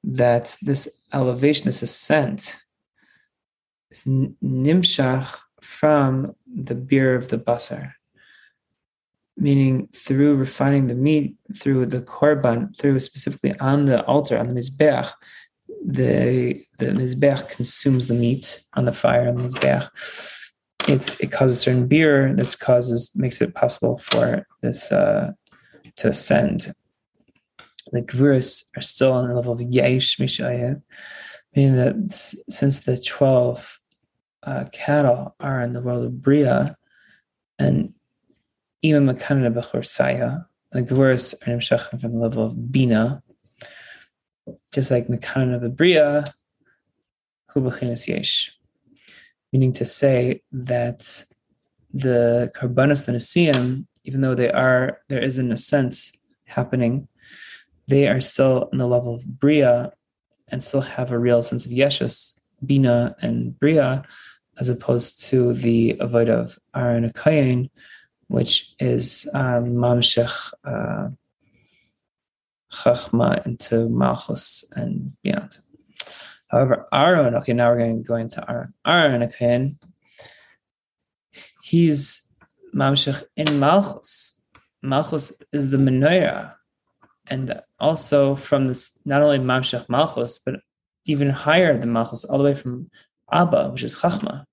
that 0.05 0.57
this 0.63 0.99
elevation, 1.13 1.67
this 1.67 1.83
ascent, 1.83 2.57
is 3.91 4.05
nimshach 4.05 5.39
from 5.61 6.35
the 6.47 6.75
beer 6.75 7.15
of 7.15 7.29
the 7.29 7.39
basar, 7.39 7.93
meaning 9.37 9.89
through 9.95 10.37
refining 10.37 10.87
the 10.87 10.95
meat, 10.95 11.37
through 11.57 11.87
the 11.87 12.03
korban, 12.03 12.77
through 12.77 13.01
specifically 13.01 13.59
on 13.59 13.87
the 13.87 14.05
altar, 14.05 14.39
on 14.39 14.49
the 14.49 14.55
mizbeach, 14.55 15.11
the 15.85 16.65
the 16.79 16.87
mizbeach 16.87 17.51
consumes 17.57 18.07
the 18.07 18.15
meat 18.15 18.63
on 18.75 18.85
the 18.85 18.93
fire 18.93 19.29
on 19.29 19.37
the 19.37 19.45
mizbeach, 19.45 19.89
it's 20.89 21.19
it 21.21 21.31
causes 21.31 21.61
certain 21.61 21.87
beer 21.87 22.35
that 22.35 22.59
causes 22.59 23.11
makes 23.15 23.41
it 23.41 23.55
possible 23.55 23.99
for 23.99 24.47
this 24.61 24.91
uh, 24.91 25.33
to 25.97 26.09
ascend. 26.09 26.75
The 27.93 28.03
gvurus 28.03 28.65
are 28.77 28.83
still 28.83 29.13
on 29.13 29.29
the 29.29 29.35
level 29.35 29.53
of 29.53 29.61
yesh 29.61 30.17
mishayev, 30.17 30.83
meaning 31.55 31.77
that 31.77 32.35
since 32.51 32.81
the 32.81 32.97
twelve 32.97 33.79
uh, 34.43 34.65
cattle 34.73 35.35
are 35.41 35.63
in 35.63 35.73
the 35.73 35.81
world 35.81 36.05
of 36.05 36.23
bria, 36.23 36.77
and 37.59 37.95
even 38.83 39.07
makana 39.07 39.53
bechor 39.53 39.87
saya, 39.87 40.41
the 40.73 40.83
gvurus 40.83 41.35
are 41.35 41.53
nimshachim 41.53 42.01
from 42.01 42.13
the 42.13 42.19
level 42.19 42.45
of 42.45 42.73
bina, 42.73 43.23
just 44.73 44.91
like 44.91 45.07
makana 45.07 45.61
bebria, 45.61 46.29
hu 47.49 47.61
bechinas 47.61 48.09
yesh. 48.09 48.59
Meaning 49.53 49.73
to 49.75 49.85
say 49.85 50.43
that 50.51 51.25
the 51.95 52.51
karbanos 52.55 53.05
the 53.05 53.87
even 54.05 54.21
though 54.21 54.35
they 54.35 54.51
are, 54.51 54.99
there 55.09 55.23
is 55.23 55.39
an 55.39 55.53
ascent 55.53 56.13
happening, 56.45 57.07
they 57.87 58.09
are 58.09 58.21
still 58.21 58.69
in 58.73 58.79
the 58.79 58.87
level 58.87 59.15
of 59.15 59.25
bria 59.25 59.93
and 60.49 60.63
still 60.63 60.81
have 60.81 61.13
a 61.13 61.19
real 61.19 61.43
sense 61.43 61.65
of 61.67 61.73
yeshus, 61.73 62.39
bina, 62.65 63.15
and 63.21 63.59
bria, 63.59 64.03
as 64.59 64.69
opposed 64.69 65.23
to 65.29 65.53
the 65.55 65.97
avoid 66.01 66.29
of 66.29 66.59
Aaron 66.75 67.09
Akayin, 67.09 67.71
which 68.33 68.75
is 68.81 69.29
um, 69.35 69.75
mamshech 69.75 70.53
uh, 70.65 71.09
chachma 72.73 73.45
into 73.45 73.91
malchus 73.91 74.65
and 74.73 75.13
beyond. 75.23 75.59
However, 76.49 76.87
Aaron, 76.93 77.35
okay, 77.37 77.53
now 77.53 77.71
we're 77.71 77.79
going 77.79 78.03
to 78.03 78.09
go 78.09 78.17
into 78.17 78.43
Aaron. 78.51 78.73
Aaron, 78.87 79.23
okay, 79.25 79.75
he's 81.63 82.23
mamshech 82.75 83.23
in 83.37 83.61
Malchus. 83.61 84.41
Malchus 84.83 85.33
is 85.53 85.69
the 85.69 85.77
menorah, 85.77 86.55
and 87.27 87.61
also 87.79 88.35
from 88.35 88.67
this 88.67 88.99
not 89.05 89.23
only 89.23 89.39
mamshech 89.39 89.89
Malchus, 89.91 90.39
but 90.39 90.55
even 91.05 91.29
higher 91.29 91.77
than 91.77 91.93
Malchus, 91.93 92.25
all 92.25 92.39
the 92.39 92.45
way 92.45 92.55
from 92.55 92.91
Abba, 93.31 93.71
which 93.71 93.83
is 93.83 93.97
Chachma. 93.97 94.45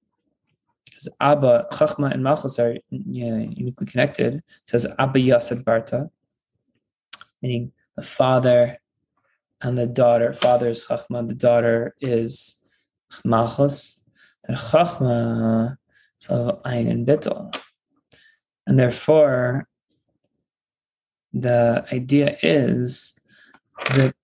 Because 0.99 1.15
Abba, 1.21 1.67
Chachma, 1.71 2.11
and 2.11 2.21
Malchus 2.21 2.59
are 2.59 2.75
uniquely 2.89 3.85
connected. 3.87 4.33
It 4.35 4.43
says 4.65 4.85
Abba 4.99 5.19
Yasad 5.19 5.63
Barta, 5.63 6.09
meaning 7.41 7.71
the 7.95 8.01
father 8.03 8.77
and 9.61 9.77
the 9.77 9.87
daughter, 9.87 10.33
father 10.33 10.67
is 10.67 10.83
Chachma, 10.83 11.25
the 11.25 11.35
daughter 11.35 11.95
is 12.01 12.57
Malchus, 13.23 13.97
Chachma 14.49 15.77
is 16.19 16.27
of 16.27 16.59
Ein 16.65 16.87
and 16.87 17.07
Bittel. 17.07 17.55
And 18.67 18.77
therefore, 18.77 19.69
the 21.31 21.85
idea 21.93 22.37
is, 22.41 23.15
is 23.89 23.95
that 23.95 24.15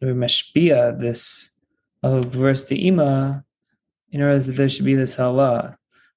we 0.00 0.08
mashpia 0.08 0.98
this 0.98 1.52
of 2.02 2.26
verse 2.26 2.64
the 2.64 2.88
ima 2.88 3.44
in 4.10 4.22
order 4.22 4.38
that 4.38 4.52
there 4.52 4.68
should 4.68 4.84
be 4.84 4.94
this 4.94 5.16
halah. 5.16 5.76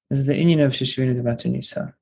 Is 0.10 0.26
the 0.26 0.34
Inyan 0.34 0.66
of 0.66 0.72
Shushvina 0.72 1.16
de 1.16 1.22
Matronisa. 1.22 1.94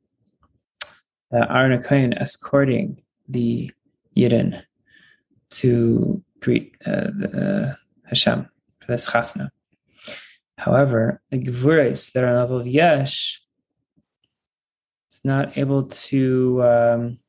That 1.32 1.52
Aaron 1.52 1.78
Akayan 1.78 2.18
escorting 2.18 3.02
the 3.28 3.70
Yidden 4.16 4.64
to 5.50 6.24
greet 6.40 6.76
uh, 6.86 7.10
uh, 7.38 7.74
Hashem 8.06 8.50
for 8.80 8.88
this 8.88 9.10
chasna. 9.10 9.50
However, 10.58 11.22
the 11.30 11.40
gevurais 11.40 12.12
that 12.14 12.24
are 12.24 12.28
on 12.28 12.34
the 12.34 12.40
level 12.40 12.60
of 12.60 12.68
yesh 12.68 13.42
is 15.12 15.22
not 15.24 15.58
able 15.58 15.84
to 15.84 16.64
um, 16.64 17.20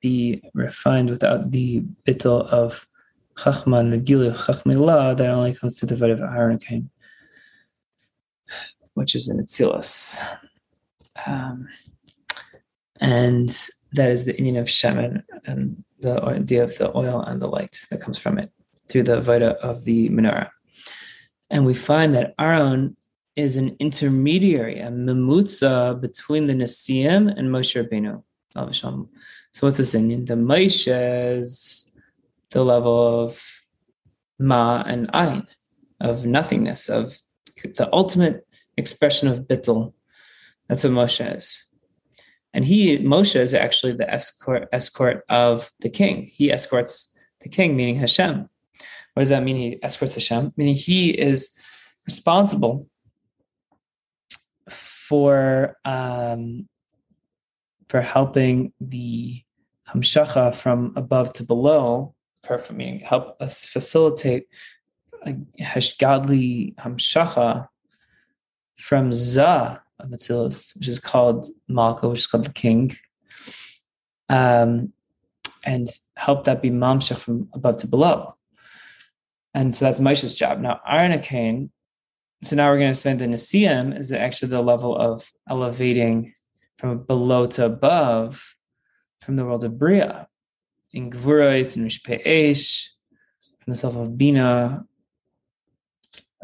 be 0.00 0.42
refined 0.54 1.10
without 1.10 1.50
the 1.50 1.82
bittel 2.06 2.46
of 2.48 2.86
chachma 3.36 3.80
and 3.80 3.92
the 3.92 3.98
gilu 3.98 4.30
of 4.30 4.36
chachmilah 4.36 5.16
that 5.16 5.30
only 5.30 5.54
comes 5.54 5.78
to 5.78 5.86
the 5.86 5.96
vet 5.96 6.10
of 6.10 6.20
Aaron 6.20 6.58
which 8.94 9.14
is 9.14 9.28
in 9.28 9.38
Atzilus. 9.38 10.22
Um, 11.26 11.68
and 13.00 13.48
that 13.92 14.10
is 14.10 14.24
the 14.24 14.34
Inyan 14.34 14.60
of 14.60 14.66
Shemen 14.66 15.22
and 15.46 15.82
the 16.00 16.22
idea 16.22 16.64
of 16.64 16.76
the 16.78 16.96
oil 16.96 17.20
and 17.20 17.40
the 17.40 17.48
light 17.48 17.86
that 17.90 18.00
comes 18.00 18.18
from 18.18 18.38
it 18.38 18.50
through 18.88 19.04
the 19.04 19.20
Vita 19.20 19.56
of 19.62 19.84
the 19.84 20.08
menorah. 20.10 20.50
And 21.50 21.66
we 21.66 21.74
find 21.74 22.14
that 22.14 22.34
Aaron 22.38 22.96
is 23.36 23.56
an 23.56 23.76
intermediary, 23.78 24.80
a 24.80 24.88
memutza 24.88 26.00
between 26.00 26.46
the 26.46 26.54
Nasiim 26.54 27.32
and 27.36 27.48
Moshe 27.48 27.82
Rabbeinu. 27.82 28.22
So 28.54 29.66
what's 29.66 29.76
this 29.76 29.94
Inyan? 29.94 30.26
The 30.26 30.34
Moshe 30.34 31.38
is 31.38 31.91
the 32.52 32.64
level 32.64 33.24
of 33.24 33.42
Ma 34.38 34.82
and 34.86 35.10
Ein, 35.12 35.46
of 36.00 36.26
nothingness, 36.26 36.88
of 36.88 37.18
the 37.62 37.88
ultimate 37.92 38.46
expression 38.76 39.28
of 39.28 39.40
Bittel. 39.40 39.92
That's 40.68 40.84
what 40.84 40.92
Moshe 40.92 41.36
is. 41.36 41.66
And 42.54 42.64
he, 42.64 42.98
Moshe, 42.98 43.36
is 43.36 43.54
actually 43.54 43.92
the 43.92 44.10
escort 44.10 44.68
escort 44.72 45.24
of 45.28 45.72
the 45.80 45.90
king. 45.90 46.26
He 46.26 46.52
escorts 46.52 47.14
the 47.40 47.48
king, 47.48 47.76
meaning 47.76 47.96
Hashem. 47.96 48.48
What 49.14 49.22
does 49.22 49.30
that 49.30 49.42
mean? 49.42 49.56
He 49.56 49.82
escorts 49.82 50.14
Hashem, 50.14 50.52
meaning 50.56 50.74
he 50.74 51.10
is 51.10 51.56
responsible 52.06 52.88
for 54.68 55.76
um, 55.84 56.68
for 57.88 58.00
helping 58.00 58.72
the 58.80 59.42
hamshacha 59.88 60.54
from 60.54 60.92
above 60.96 61.32
to 61.34 61.44
below, 61.44 62.14
meaning 62.72 63.00
help 63.00 63.40
us 63.40 63.64
facilitate 63.64 64.46
a 65.24 65.36
godly 65.98 66.74
hamshacha 66.78 67.68
from 68.76 69.12
za 69.12 69.80
of 70.00 70.10
Atzilus, 70.10 70.74
which 70.76 70.88
is 70.88 70.98
called 70.98 71.46
Malka, 71.68 72.08
which 72.08 72.20
is 72.20 72.26
called 72.26 72.44
the 72.44 72.52
king, 72.52 72.92
um, 74.28 74.92
and 75.64 75.86
help 76.16 76.44
that 76.44 76.60
be 76.60 76.70
mamshach 76.70 77.18
from 77.18 77.48
above 77.52 77.76
to 77.78 77.86
below. 77.86 78.34
And 79.54 79.74
so 79.74 79.84
that's 79.84 80.00
Moshe's 80.00 80.36
job. 80.36 80.60
Now, 80.60 80.80
Aaron 80.86 81.70
so 82.42 82.56
now 82.56 82.70
we're 82.70 82.78
going 82.78 82.90
to 82.90 82.98
spend 82.98 83.20
the 83.20 83.26
Nasiim 83.26 83.96
is 83.96 84.10
actually 84.10 84.48
the 84.48 84.62
level 84.62 84.96
of 84.96 85.30
elevating 85.48 86.34
from 86.76 87.04
below 87.04 87.46
to 87.46 87.66
above 87.66 88.56
from 89.20 89.36
the 89.36 89.44
world 89.44 89.62
of 89.62 89.78
Bria. 89.78 90.26
In 90.92 91.10
Gvurais 91.10 91.76
and 91.76 91.86
Rishpe 91.86 92.88
from 93.60 93.72
the 93.72 93.76
self 93.76 93.96
of 93.96 94.18
Bina, 94.18 94.84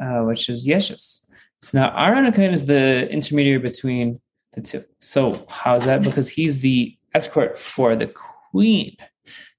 uh, 0.01 0.21
which 0.21 0.49
is 0.49 0.67
Yeshus. 0.67 1.27
So 1.61 1.79
now 1.79 1.95
Aaron 1.97 2.27
is 2.27 2.67
the 2.67 3.11
intermediary 3.11 3.59
between 3.59 4.21
the 4.53 4.61
two. 4.61 4.85
So 5.01 5.45
how 5.49 5.77
is 5.77 5.85
that? 5.85 6.03
Because 6.03 6.29
he's 6.29 6.61
the 6.61 6.97
escort 7.15 7.59
for 7.59 7.97
the 7.97 8.07
queen, 8.07 8.97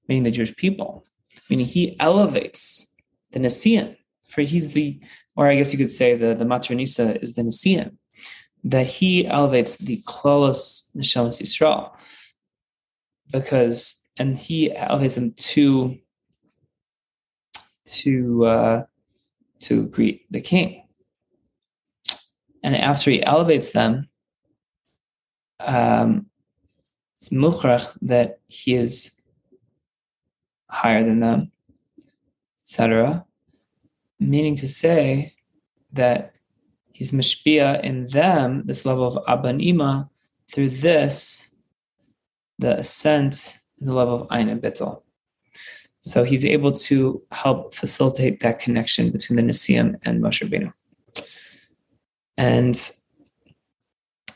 meaning 0.08 0.24
the 0.24 0.30
Jewish 0.30 0.54
people, 0.56 1.04
meaning 1.48 1.66
he 1.66 1.98
elevates 2.00 2.92
the 3.32 3.40
Nasiim. 3.40 3.96
For 4.26 4.42
he's 4.42 4.72
the, 4.72 5.00
or 5.36 5.46
I 5.46 5.56
guess 5.56 5.72
you 5.72 5.78
could 5.78 5.90
say 5.90 6.16
the, 6.16 6.34
the 6.34 6.44
Matronisa 6.44 7.20
is 7.22 7.34
the 7.34 7.42
Nasiim, 7.42 7.96
that 8.64 8.86
he 8.86 9.26
elevates 9.26 9.76
the 9.76 10.02
Klolos 10.02 10.84
Neshamas 10.96 11.40
Yisrael. 11.40 11.90
Because, 13.30 14.04
and 14.18 14.38
he 14.38 14.70
them 15.16 15.32
to, 15.32 15.98
to, 17.86 18.44
uh, 18.44 18.84
to 19.60 19.86
greet 19.88 20.26
the 20.30 20.40
king 20.40 20.80
and 22.62 22.76
after 22.76 23.10
he 23.10 23.22
elevates 23.22 23.70
them, 23.70 24.08
um, 25.60 26.26
it's 27.16 27.30
mukhrach 27.30 27.96
that 28.02 28.40
he 28.46 28.74
is 28.74 29.12
higher 30.68 31.02
than 31.02 31.20
them, 31.20 31.52
etc. 32.62 33.24
Meaning 34.18 34.56
to 34.56 34.68
say 34.68 35.34
that 35.92 36.34
he's 36.92 37.12
mashpia 37.12 37.82
in 37.82 38.06
them, 38.06 38.66
this 38.66 38.84
level 38.84 39.06
of 39.06 39.24
abanima, 39.26 40.08
through 40.52 40.70
this, 40.70 41.48
the 42.58 42.78
ascent 42.78 43.59
the 43.80 43.94
level 43.94 44.22
of 44.22 44.26
Ein 44.30 44.48
and 44.48 44.62
Bittel. 44.62 45.02
So 46.00 46.24
he's 46.24 46.46
able 46.46 46.72
to 46.72 47.22
help 47.30 47.74
facilitate 47.74 48.40
that 48.40 48.58
connection 48.58 49.10
between 49.10 49.36
the 49.36 49.42
Nasiim 49.42 49.98
and 50.02 50.22
Moshe 50.22 50.42
Rabbeinu. 50.42 50.72
And 52.36 52.74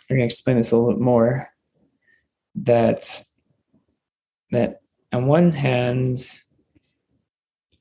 we're 0.09 0.17
going 0.17 0.29
to 0.29 0.35
explain 0.35 0.59
this 0.59 0.73
a 0.73 0.77
little 0.77 0.93
bit 0.93 1.01
more. 1.01 1.51
That 2.57 3.23
that 4.51 4.81
on 5.13 5.27
one 5.27 5.51
hand, 5.51 6.19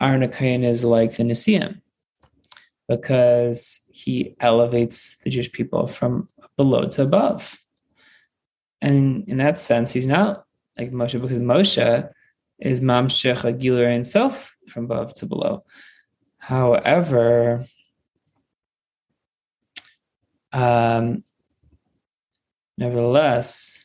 Aaron 0.02 0.24
is 0.24 0.84
like 0.84 1.18
the 1.18 1.24
Nisiim. 1.24 1.82
because 2.88 3.82
he 3.92 4.36
elevates 4.40 5.18
the 5.24 5.30
Jewish 5.30 5.52
people 5.52 5.88
from 5.88 6.30
below 6.58 6.88
to 6.90 7.04
above. 7.04 7.60
And 8.82 9.28
in 9.28 9.38
that 9.38 9.60
sense, 9.60 9.94
he's 9.94 10.08
not 10.08 10.43
like 10.78 10.92
Moshe 10.92 11.22
because 11.22 11.40
Moshe 11.40 12.10
is 12.60 12.80
Mamshech 12.80 13.60
Gilur 13.60 13.92
himself 13.92 14.56
from 14.68 14.86
above 14.86 15.14
to 15.16 15.26
below. 15.26 15.64
However, 16.38 17.66
um, 20.52 21.24
nevertheless, 22.78 23.84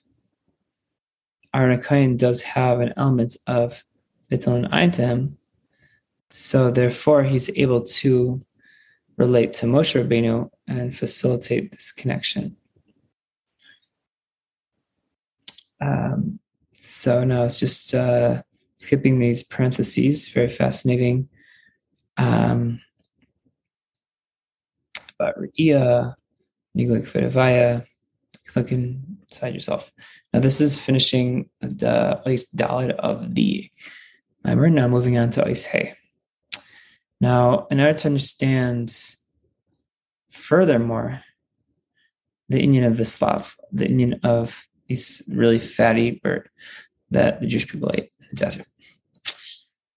Aaron 1.55 2.17
does 2.17 2.43
have 2.43 2.81
an 2.81 2.93
element 2.97 3.37
of 3.47 3.83
Bittul 4.31 4.57
and 4.57 4.67
item, 4.69 5.39
so 6.31 6.71
therefore 6.71 7.25
he's 7.25 7.51
able 7.57 7.83
to 7.83 8.45
relate 9.17 9.55
to 9.55 9.67
Moshe 9.67 10.01
Rabbeinu 10.01 10.51
and 10.67 10.95
facilitate 10.95 11.73
this 11.73 11.91
connection. 11.91 12.57
Um, 15.81 16.39
so 16.89 17.23
now 17.23 17.45
it's 17.45 17.61
just 17.61 17.95
uh, 17.95 18.43
skipping 18.79 19.19
these 19.19 19.43
parentheses, 19.43 20.29
very 20.29 20.49
fascinating. 20.49 21.29
Um, 22.17 22.81
about 25.19 25.37
Re'iyah, 25.39 26.15
Niglik 26.77 27.05
Vedavaya, 27.11 27.85
click 28.47 28.73
inside 28.73 29.53
yourself. 29.53 29.93
Now 30.33 30.41
this 30.41 30.61
is 30.63 30.79
finishing 30.79 31.51
the 31.61 32.23
least 32.25 32.57
Dalit 32.57 32.93
of 32.93 33.35
the 33.35 33.71
Mimer. 34.45 34.71
Now 34.71 34.89
moving 34.89 35.19
on 35.19 35.31
to 35.31 35.45
Ois. 35.45 35.95
Now, 37.21 37.67
in 37.71 37.81
order 37.81 37.99
to 37.99 38.09
understand 38.09 38.95
furthermore 40.31 41.23
the 42.49 42.63
Inyan 42.63 42.87
of 42.87 42.97
the 42.97 43.05
Slav, 43.05 43.57
the 43.73 43.87
Inyan 43.87 44.25
of 44.25 44.67
this 44.89 45.23
really 45.29 45.59
fatty 45.59 46.13
bird 46.23 46.49
that 47.11 47.41
the 47.41 47.47
Jewish 47.47 47.69
people 47.69 47.91
ate 47.95 48.13
in 48.21 48.27
the 48.31 48.37
desert. 48.37 48.67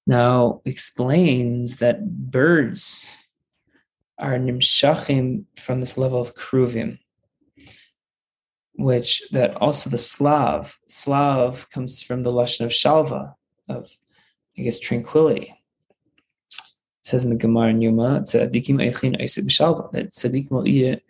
Now 0.05 0.61
explains 0.65 1.77
that 1.77 2.31
birds 2.31 3.09
are 4.19 4.33
nimshachim 4.33 5.45
from 5.57 5.79
this 5.79 5.97
level 5.97 6.21
of 6.21 6.35
kruvim, 6.35 6.99
which 8.73 9.23
that 9.31 9.55
also 9.55 9.89
the 9.89 9.97
Slav, 9.97 10.79
Slav 10.87 11.69
comes 11.69 12.01
from 12.01 12.23
the 12.23 12.31
lashon 12.31 12.65
of 12.65 12.71
shalva, 12.71 13.35
of 13.69 13.89
I 14.57 14.63
guess 14.63 14.79
tranquility. 14.79 15.55
It 16.51 17.05
says 17.07 17.23
in 17.23 17.29
the 17.29 17.35
Gemara 17.35 17.73
Yuma, 17.73 18.21
tzadikim 18.21 18.77
eichin 18.77 19.15
b'shalva, 19.17 19.91
that 19.91 20.11
tzadikim 20.11 20.51
will 20.51 20.67
eat 20.67 20.85
it 20.85 21.05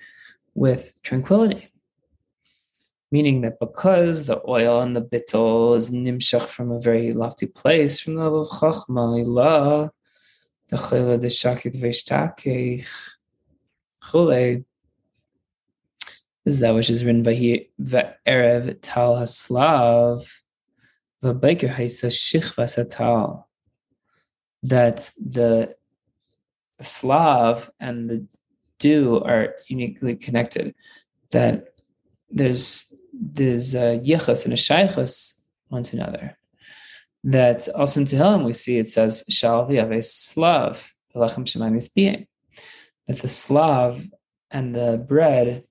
with 0.53 0.93
tranquility 1.01 1.70
meaning 3.11 3.41
that 3.41 3.59
because 3.59 4.25
the 4.25 4.41
oil 4.47 4.81
and 4.81 4.95
the 4.95 5.01
bittel 5.01 5.75
is 5.75 5.91
nimshach 5.91 6.47
from 6.47 6.71
a 6.71 6.79
very 6.79 7.13
lofty 7.13 7.45
place, 7.45 7.99
from 7.99 8.15
the 8.15 8.23
level 8.23 8.41
of 8.41 8.47
chachma, 8.47 9.25
ilah, 9.25 9.89
the 10.69 10.77
chayla 10.77 11.19
de 11.19 11.27
shakit 11.27 11.75
veshtakech, 11.75 12.87
chule, 14.01 14.63
is 16.45 16.59
that 16.61 16.73
which 16.73 16.89
is 16.89 17.03
written 17.03 17.23
by 17.23 17.33
Erev 17.33 18.77
Tal 18.81 19.15
Haslav, 19.15 20.27
Vabaker 21.21 21.69
Haisa 21.69 22.07
Shichva 22.07 22.65
Satal, 22.65 23.43
that 24.63 25.11
the, 25.19 25.75
the 26.77 26.83
Slav 26.83 27.69
and 27.79 28.09
the 28.09 28.27
dew 28.79 29.19
are 29.19 29.55
uniquely 29.67 30.15
connected, 30.15 30.73
that 31.31 31.75
there's 32.31 32.90
there's 33.13 33.73
a 33.75 33.99
yichus 33.99 34.45
and 34.45 34.53
a 34.53 34.57
shaychus 34.57 35.39
one 35.69 35.83
to 35.83 35.97
another. 35.97 36.37
That 37.23 37.67
also 37.69 38.01
in 38.01 38.05
Tehillim 38.05 38.45
we 38.45 38.53
see 38.53 38.77
it 38.77 38.89
says 38.89 39.23
Shal 39.29 39.67
v'yave 39.67 40.03
slav 40.03 40.93
v'lachem 41.15 41.45
shemayim 41.45 41.77
is 41.77 41.89
being 41.89 42.27
that 43.07 43.19
the 43.19 43.27
slav 43.27 44.05
and 44.49 44.75
the 44.75 45.03
bread 45.07 45.63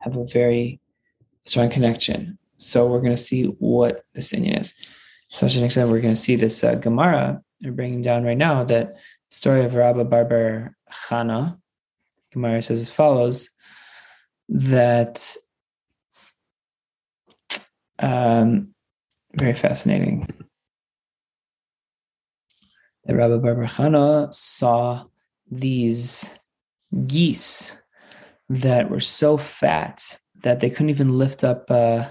have 0.00 0.16
a 0.16 0.24
very 0.24 0.80
strong 1.44 1.70
connection. 1.70 2.38
So 2.56 2.86
we're 2.86 3.00
going 3.00 3.16
to 3.16 3.16
see 3.16 3.44
what 3.44 4.04
this 4.14 4.32
Inyan 4.32 4.60
is. 4.60 4.74
Such 5.28 5.56
an 5.56 5.64
extent, 5.64 5.90
we're 5.90 6.00
going 6.00 6.14
to 6.14 6.20
see 6.20 6.36
this 6.36 6.64
uh, 6.64 6.74
Gemara 6.74 7.42
they're 7.60 7.72
bringing 7.72 8.02
down 8.02 8.24
right 8.24 8.38
now 8.38 8.64
that 8.64 8.96
story 9.30 9.64
of 9.64 9.74
Rabba 9.74 10.04
bar 10.04 10.24
bar 10.24 10.76
Chana. 10.92 11.58
Gemara 12.32 12.62
says 12.62 12.80
as 12.80 12.88
follows 12.88 13.50
that 14.48 15.34
um, 17.98 18.74
very 19.34 19.54
fascinating. 19.54 20.26
That 23.04 23.16
Rabbi 23.16 23.36
Barbar 23.38 24.28
saw 24.32 25.04
these 25.50 26.38
geese 27.06 27.78
that 28.48 28.90
were 28.90 29.00
so 29.00 29.38
fat 29.38 30.18
that 30.42 30.60
they 30.60 30.70
couldn't 30.70 30.90
even 30.90 31.18
lift 31.18 31.44
up 31.44 31.70
uh, 31.70 32.08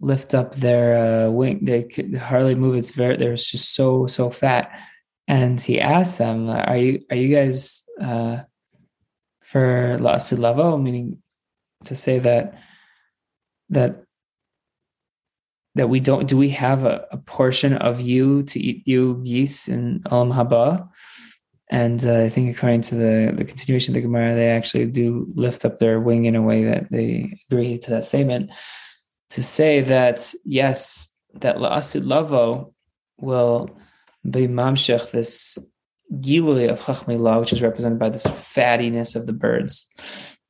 lift 0.00 0.34
up 0.34 0.54
their 0.54 1.26
uh, 1.26 1.30
wing. 1.30 1.60
They 1.62 1.84
could 1.84 2.16
hardly 2.16 2.54
move. 2.54 2.76
It's 2.76 2.90
very. 2.90 3.16
They 3.16 3.28
were 3.28 3.36
just 3.36 3.74
so 3.74 4.06
so 4.06 4.30
fat. 4.30 4.70
And 5.28 5.60
he 5.60 5.80
asked 5.80 6.18
them, 6.18 6.48
"Are 6.48 6.76
you 6.76 7.04
are 7.10 7.16
you 7.16 7.34
guys 7.34 7.82
uh, 8.00 8.38
for 9.42 9.98
la'asid 10.00 10.38
level?" 10.38 10.78
Meaning 10.78 11.22
to 11.84 11.96
say 11.96 12.18
that 12.18 12.58
that 13.68 14.04
that 15.74 15.88
we 15.88 16.00
don't 16.00 16.26
do 16.26 16.36
we 16.36 16.50
have 16.50 16.84
a, 16.84 17.06
a 17.10 17.16
portion 17.16 17.74
of 17.74 18.00
you 18.00 18.42
to 18.44 18.60
eat 18.60 18.86
you 18.86 19.22
geese 19.24 19.68
in 19.68 20.00
Olam 20.06 20.32
Haba? 20.32 20.88
And 21.70 22.04
uh, 22.04 22.22
I 22.22 22.28
think 22.28 22.54
according 22.54 22.82
to 22.82 22.96
the, 22.96 23.32
the 23.36 23.44
continuation 23.44 23.92
of 23.92 23.94
the 23.94 24.00
Gemara, 24.00 24.34
they 24.34 24.48
actually 24.48 24.86
do 24.86 25.26
lift 25.36 25.64
up 25.64 25.78
their 25.78 26.00
wing 26.00 26.24
in 26.24 26.34
a 26.34 26.42
way 26.42 26.64
that 26.64 26.90
they 26.90 27.38
agree 27.48 27.78
to 27.78 27.90
that 27.90 28.06
statement 28.06 28.50
to 29.30 29.42
say 29.42 29.80
that 29.80 30.32
yes, 30.44 31.14
that 31.34 31.56
la'asid 31.56 32.06
lavo 32.06 32.74
will 33.20 33.70
be 34.28 34.48
mamshech 34.48 35.12
this 35.12 35.58
gilui 36.14 36.68
of 36.68 36.80
chachmei 36.80 37.40
which 37.40 37.52
is 37.52 37.62
represented 37.62 37.98
by 37.98 38.08
this 38.08 38.26
fattiness 38.26 39.14
of 39.14 39.26
the 39.26 39.32
birds. 39.32 39.86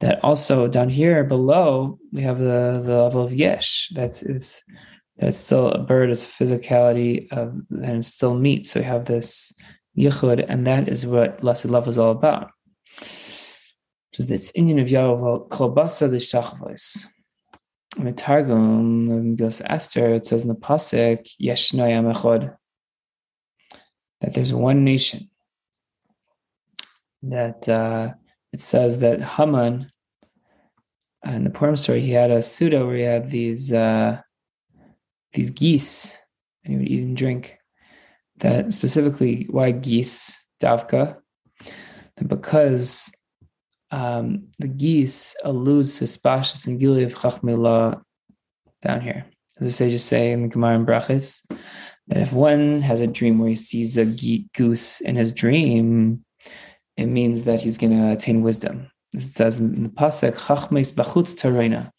That 0.01 0.25
also 0.25 0.67
down 0.67 0.89
here 0.89 1.23
below 1.25 1.99
we 2.11 2.23
have 2.23 2.39
the, 2.39 2.83
the 2.83 3.03
level 3.03 3.23
of 3.23 3.35
yesh. 3.35 3.91
That 3.95 4.23
is 4.23 4.65
that's 5.21 5.39
still 5.39 5.71
a 5.71 5.79
bird, 5.79 6.11
it's 6.11 6.25
a 6.25 6.29
physicality 6.29 7.31
of, 7.31 7.55
and 7.71 7.99
it's 7.99 8.09
still 8.09 8.35
meat. 8.35 8.67
So 8.67 8.81
we 8.81 8.87
have 8.87 9.05
this 9.05 9.55
yichud, 9.97 10.45
and 10.49 10.67
that 10.67 10.89
is 10.89 11.07
what 11.07 11.45
lasted 11.45 11.71
love 11.71 11.87
is 11.89 11.99
all 11.99 12.11
about. 12.11 12.51
So 14.15 14.25
this 14.25 14.51
Inyan 14.53 14.81
of 14.81 14.91
Yahweh, 14.91 15.49
kolbasa 15.49 16.11
l'shachvos. 16.11 17.07
In 17.99 18.05
the 18.05 18.13
Targum, 18.13 19.11
in 19.11 19.37
Gilus 19.37 19.61
Esther, 19.67 20.15
it 20.15 20.25
says 20.25 20.43
in 20.43 20.49
the 20.49 20.55
pasuk, 20.55 21.29
Yeshno 21.41 22.15
Echod, 22.15 22.57
that 24.23 24.35
there's 24.35 24.55
one 24.55 24.85
nation. 24.85 25.29
That 27.23 27.69
uh, 27.69 28.15
it 28.55 28.63
says 28.63 29.01
that 29.01 29.21
Haman, 29.21 29.91
in 31.27 31.45
the 31.45 31.51
Purim 31.51 31.77
story, 31.77 32.01
he 32.01 32.13
had 32.13 32.31
a 32.31 32.41
Suda 32.41 32.87
where 32.87 32.97
he 32.97 33.03
had 33.03 33.31
these 33.31 33.73
uh, 33.73 34.23
these 35.33 35.51
geese 35.51 36.16
and 36.64 36.73
he 36.73 36.79
would 36.79 36.88
eat 36.88 37.03
and 37.03 37.16
drink. 37.16 37.59
That 38.38 38.73
specifically, 38.73 39.47
why 39.51 39.73
geese, 39.73 40.43
Davka? 40.62 41.16
Because 42.27 43.12
um, 43.90 44.49
the 44.59 44.69
geese 44.69 45.37
alludes 45.45 45.99
to 45.99 46.05
Spashis 46.05 46.66
and 46.66 46.79
Gili 46.79 47.05
of 47.05 47.14
Chachmillah 47.14 48.01
down 48.83 49.01
here. 49.01 49.27
As 49.59 49.66
the 49.66 49.73
sages 49.73 50.05
say 50.05 50.33
in 50.33 50.43
the 50.43 50.49
Gemara 50.49 50.77
and 50.77 50.87
Brachis, 50.87 51.45
that 52.07 52.19
if 52.19 52.33
one 52.33 52.81
has 52.81 53.01
a 53.01 53.07
dream 53.07 53.38
where 53.38 53.51
he 53.51 53.57
sees 53.57 53.99
a 53.99 54.07
goose 54.55 55.01
in 55.01 55.16
his 55.16 55.33
dream, 55.33 56.25
it 56.97 57.07
means 57.07 57.45
that 57.45 57.61
he's 57.61 57.79
going 57.79 57.97
to 57.97 58.12
attain 58.12 58.43
wisdom. 58.43 58.90
As 59.14 59.25
it 59.25 59.33
says 59.33 59.59
in 59.59 59.83
the 59.83 59.88
Pasuk, 59.88 60.35
Chachmes 60.35 60.93
Bachutz 60.93 61.35
Tarena 61.35 61.90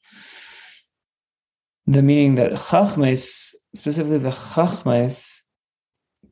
the 1.87 2.01
meaning 2.01 2.35
that 2.35 2.51
chachmes, 2.51 3.55
specifically 3.75 4.19
the 4.19 4.29
chachmes 4.29 5.41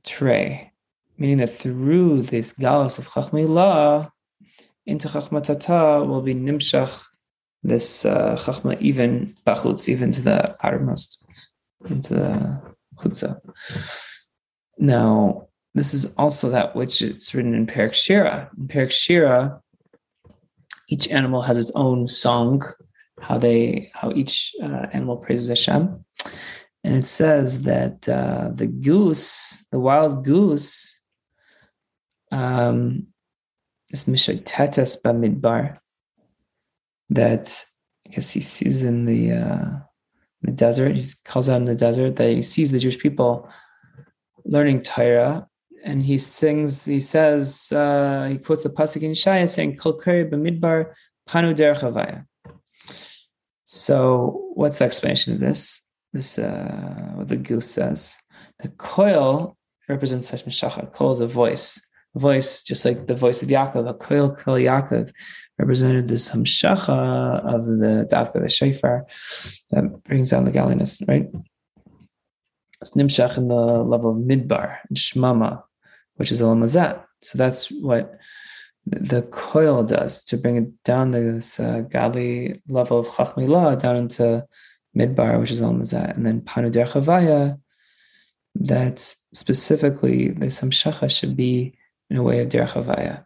tray, 0.05 0.71
meaning 1.17 1.38
that 1.38 1.55
through 1.55 2.21
this 2.23 2.53
galus 2.53 2.99
of 2.99 3.07
chachmei 3.09 4.09
into 4.85 5.07
chachmatata 5.07 6.07
will 6.07 6.21
be 6.21 6.33
nimshach, 6.33 7.05
this 7.63 8.05
uh, 8.05 8.35
chachma 8.35 8.79
even 8.79 9.35
bachutz, 9.45 9.89
even 9.89 10.12
to 10.12 10.21
the 10.21 10.55
outermost, 10.65 11.25
into 11.89 12.13
the 12.13 12.62
chutza. 12.97 13.39
Now, 14.77 15.47
this 15.75 15.93
is 15.93 16.13
also 16.15 16.49
that 16.49 16.75
which 16.75 17.01
is 17.01 17.35
written 17.35 17.53
in 17.53 17.67
Perik 17.67 17.93
Shira. 17.93 18.49
In 18.57 18.67
Perik 18.67 18.91
Shira, 18.91 19.62
each 20.88 21.07
animal 21.09 21.41
has 21.43 21.57
its 21.57 21.71
own 21.75 22.07
song, 22.07 22.63
how 23.21 23.38
they 23.38 23.91
how 23.93 24.12
each 24.12 24.53
uh, 24.62 24.88
animal 24.93 25.17
praises 25.17 25.49
Hashem, 25.49 26.05
and 26.84 26.95
it 26.95 27.05
says 27.05 27.63
that 27.63 28.08
uh, 28.08 28.49
the 28.53 28.67
goose, 28.67 29.65
the 29.71 29.79
wild 29.79 30.23
goose, 30.23 30.99
um, 32.32 33.08
is 33.91 34.05
mishatetes 34.05 35.01
bamidbar. 35.03 35.77
That 37.10 37.65
I 38.08 38.12
guess 38.12 38.32
he 38.32 38.41
sees 38.41 38.84
in 38.84 39.05
the 39.05 39.32
uh, 39.32 39.69
the 40.41 40.51
desert. 40.51 40.95
He 40.95 41.05
calls 41.25 41.49
out 41.49 41.58
in 41.58 41.65
the 41.65 41.75
desert 41.75 42.15
that 42.17 42.29
he 42.29 42.41
sees 42.41 42.71
the 42.71 42.79
Jewish 42.79 42.99
people 42.99 43.49
learning 44.45 44.82
Torah 44.82 45.47
and 45.84 46.03
he 46.03 46.17
sings, 46.17 46.86
he 46.86 46.99
says, 46.99 47.71
uh, 47.71 48.27
he 48.29 48.38
quotes 48.38 48.63
the 48.63 48.69
pasuk 48.69 49.01
in 49.01 49.12
Shaya 49.12 49.49
saying, 49.49 49.77
Kolkari 49.77 50.29
b'midbar 50.29 50.93
panu 51.27 51.55
derech 51.55 52.27
So 53.71 54.49
what's 54.55 54.79
the 54.79 54.86
explanation 54.86 55.32
of 55.32 55.39
this? 55.39 55.88
This, 56.12 56.39
uh, 56.39 57.12
what 57.13 57.27
the 57.27 57.36
goose 57.36 57.69
says. 57.69 58.17
The 58.63 58.69
coil 58.69 59.55
represents 59.88 60.27
such 60.27 60.43
mishacha. 60.43 60.91
Coil 60.91 61.12
is 61.12 61.19
a 61.19 61.27
voice. 61.27 61.79
A 62.15 62.19
voice, 62.19 62.63
just 62.63 62.84
like 62.84 63.05
the 63.05 63.13
voice 63.13 63.43
of 63.43 63.49
Yaakov, 63.49 63.88
a 63.88 63.93
coil, 63.93 64.36
coil 64.36 64.55
Yaakov, 64.55 65.12
represented 65.60 66.08
this 66.08 66.32
hamshacha 66.32 67.45
of 67.45 67.67
the 67.67 68.08
dafka, 68.12 68.41
the 68.41 68.49
shofar, 68.49 69.05
that 69.69 70.03
brings 70.03 70.32
down 70.32 70.45
the 70.45 70.51
godliness, 70.51 71.03
right? 71.08 71.27
It's 72.82 72.95
nimshach 72.95 73.38
in 73.38 73.49
the 73.49 73.53
level 73.53 74.10
of 74.10 74.17
midbar, 74.17 74.79
and 74.89 74.97
shmama, 74.97 75.62
which 76.15 76.32
is 76.32 76.41
Olam 76.41 76.67
So 77.21 77.38
that's 77.38 77.69
what 77.69 78.19
the 78.85 79.21
coil 79.23 79.83
does 79.83 80.23
to 80.25 80.37
bring 80.37 80.55
it 80.55 80.83
down 80.83 81.11
this 81.11 81.59
uh, 81.59 81.81
godly 81.81 82.55
level 82.67 82.99
of 82.99 83.07
Chachmilah 83.07 83.79
down 83.79 83.95
into 83.95 84.45
Midbar, 84.97 85.39
which 85.39 85.51
is 85.51 85.61
Olam 85.61 86.15
And 86.15 86.25
then 86.25 86.41
Panu 86.41 86.71
Chavaya, 86.71 87.59
that 88.55 88.99
specifically 89.33 90.29
the 90.29 90.47
Samshacha 90.47 91.11
should 91.15 91.37
be 91.37 91.75
in 92.09 92.17
a 92.17 92.23
way 92.23 92.39
of 92.39 92.49
Der 92.49 92.65
Chavaya. 92.65 93.25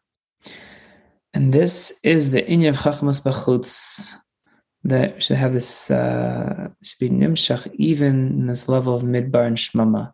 And 1.34 1.54
this 1.54 2.00
is 2.04 2.32
the 2.32 2.42
Inya 2.42 2.70
of 2.70 2.78
Chachmas 2.78 3.22
Bachutz 3.22 4.14
that 4.84 5.24
should 5.24 5.38
have 5.38 5.54
this, 5.54 5.90
uh, 5.90 6.70
should 6.84 7.00
be 7.00 7.10
Nimshach 7.10 7.74
even 7.76 8.28
in 8.28 8.48
this 8.48 8.68
level 8.68 8.94
of 8.94 9.04
Midbar 9.04 9.48
and 9.48 9.58
Shmama 9.58 10.12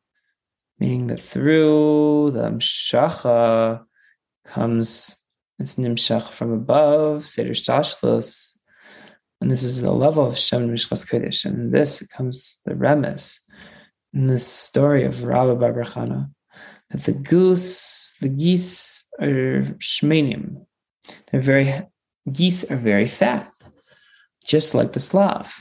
meaning 0.79 1.07
that 1.07 1.19
through 1.19 2.31
the 2.31 2.49
Mshacha 2.49 3.83
comes 4.45 5.15
it's 5.59 5.75
Nimshach 5.75 6.29
from 6.29 6.53
above, 6.53 7.27
Seder 7.27 7.51
Shtashlos, 7.51 8.59
and 9.41 9.49
this 9.49 9.63
is 9.63 9.81
the 9.81 9.91
level 9.91 10.27
of 10.27 10.37
Shem 10.37 10.69
Mishchas 10.69 11.07
Kodesh. 11.07 11.45
And 11.45 11.73
this 11.73 12.05
comes 12.07 12.59
the 12.65 12.73
remes 12.73 13.39
in 14.13 14.27
this 14.27 14.45
story 14.45 15.05
of 15.05 15.23
Rabbi 15.23 15.53
bar 15.53 15.73
bar 15.73 15.83
Chana 15.83 16.29
that 16.89 17.03
the 17.03 17.13
goose, 17.13 18.15
the 18.19 18.29
geese 18.29 19.05
are 19.21 19.61
shmenim. 19.79 20.65
They're 21.31 21.41
very 21.41 21.83
geese 22.31 22.69
are 22.69 22.75
very 22.75 23.07
fat, 23.07 23.51
just 24.45 24.73
like 24.73 24.93
the 24.93 24.99
Slav. 24.99 25.53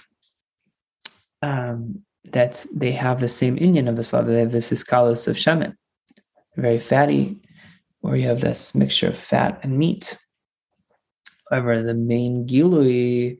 Um, 1.40 2.02
that 2.32 2.66
they 2.74 2.92
have 2.92 3.20
the 3.20 3.28
same 3.28 3.56
Inyan 3.56 3.88
of 3.88 3.96
the 3.96 4.04
Slav. 4.04 4.26
They 4.26 4.40
have 4.40 4.52
this 4.52 4.72
iskalos 4.72 5.28
of 5.28 5.38
shaman, 5.38 5.76
very 6.56 6.78
fatty, 6.78 7.40
where 8.00 8.16
you 8.16 8.26
have 8.28 8.40
this 8.40 8.74
mixture 8.74 9.08
of 9.08 9.18
fat 9.18 9.61
and 9.62 9.78
meat. 9.78 10.18
However, 11.50 11.82
the 11.82 11.94
main 11.94 12.46
gilui 12.46 13.38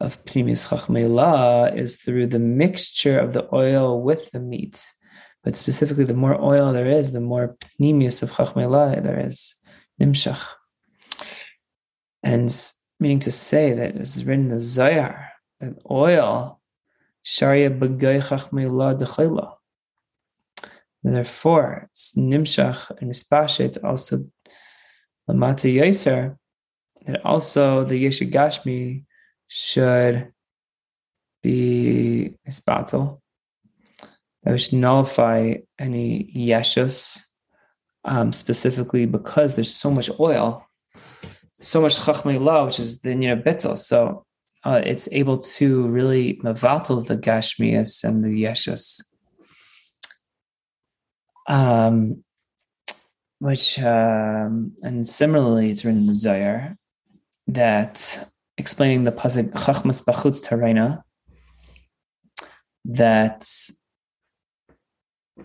of 0.00 0.24
Pnimis 0.24 0.68
Chachmelah 0.68 1.76
is 1.76 1.96
through 1.96 2.28
the 2.28 2.38
mixture 2.38 3.18
of 3.18 3.32
the 3.32 3.48
oil 3.52 4.00
with 4.00 4.30
the 4.30 4.40
meat. 4.40 4.92
But 5.42 5.56
specifically, 5.56 6.04
the 6.04 6.14
more 6.14 6.40
oil 6.40 6.72
there 6.72 6.88
is, 6.88 7.12
the 7.12 7.20
more 7.20 7.56
Pnimis 7.80 8.22
of 8.22 8.30
Chachmelah 8.30 9.02
there 9.02 9.26
is, 9.26 9.56
Nimshach. 10.00 10.40
And 12.22 12.48
meaning 13.00 13.20
to 13.20 13.32
say 13.32 13.72
that 13.72 13.96
it's 13.96 14.22
written 14.22 14.46
in 14.46 14.54
the 14.54 14.60
Zohar 14.60 15.30
that 15.60 15.74
oil 15.90 16.60
Sharia 17.22 17.70
Bagay 17.70 18.22
Chachmeila 18.22 18.98
Dechayla. 18.98 19.57
Therefore, 21.02 21.88
Nimshach 22.16 22.90
and 23.00 23.12
Mispashet 23.12 23.82
also 23.84 24.24
Lamata 25.28 25.72
Yaser, 25.72 26.36
that 27.06 27.24
also 27.24 27.84
the 27.84 28.04
Yeshagashmi 28.04 29.04
should 29.46 30.32
be 31.42 32.34
Misbatal. 32.48 33.20
That 34.42 34.52
we 34.52 34.58
should 34.58 34.78
nullify 34.78 35.54
any 35.78 36.32
Yeshus, 36.34 37.22
um, 38.04 38.32
specifically 38.32 39.06
because 39.06 39.54
there's 39.54 39.74
so 39.74 39.90
much 39.90 40.10
oil, 40.18 40.64
so 41.52 41.80
much 41.80 41.96
Chachmeila, 41.98 42.66
which 42.66 42.80
is 42.80 43.00
the 43.00 43.10
you 43.10 43.34
know. 43.34 43.74
So 43.74 44.24
uh, 44.64 44.82
it's 44.84 45.08
able 45.12 45.38
to 45.38 45.86
really 45.88 46.34
mavatal 46.44 47.06
the 47.06 47.16
gashmias 47.16 48.04
and 48.04 48.24
the 48.24 48.42
yeshus. 48.44 49.00
Um, 51.48 52.24
which 53.40 53.78
um, 53.78 54.72
and 54.82 55.06
similarly, 55.06 55.70
it's 55.70 55.84
written 55.84 56.00
in 56.00 56.06
the 56.06 56.14
Zohar 56.14 56.76
that 57.46 58.28
explaining 58.58 59.04
the 59.04 59.12
pasuk 59.12 59.52
chachmas 59.52 60.04
bachutz 60.04 60.46
tarena 60.46 61.02
that 62.84 63.46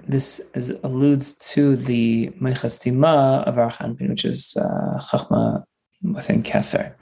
this 0.07 0.41
is, 0.55 0.69
alludes 0.83 1.35
to 1.35 1.75
the 1.75 2.29
mechastima 2.41 3.43
of 3.43 3.55
Arich 3.55 3.77
Anpin, 3.77 4.09
which 4.09 4.25
is 4.25 4.57
uh, 4.59 4.99
chachma 4.99 5.63
within 6.01 6.43
Keser 6.43 6.95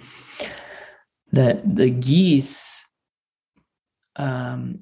that 1.31 1.75
the 1.75 1.89
geese, 1.89 2.85
um, 4.15 4.81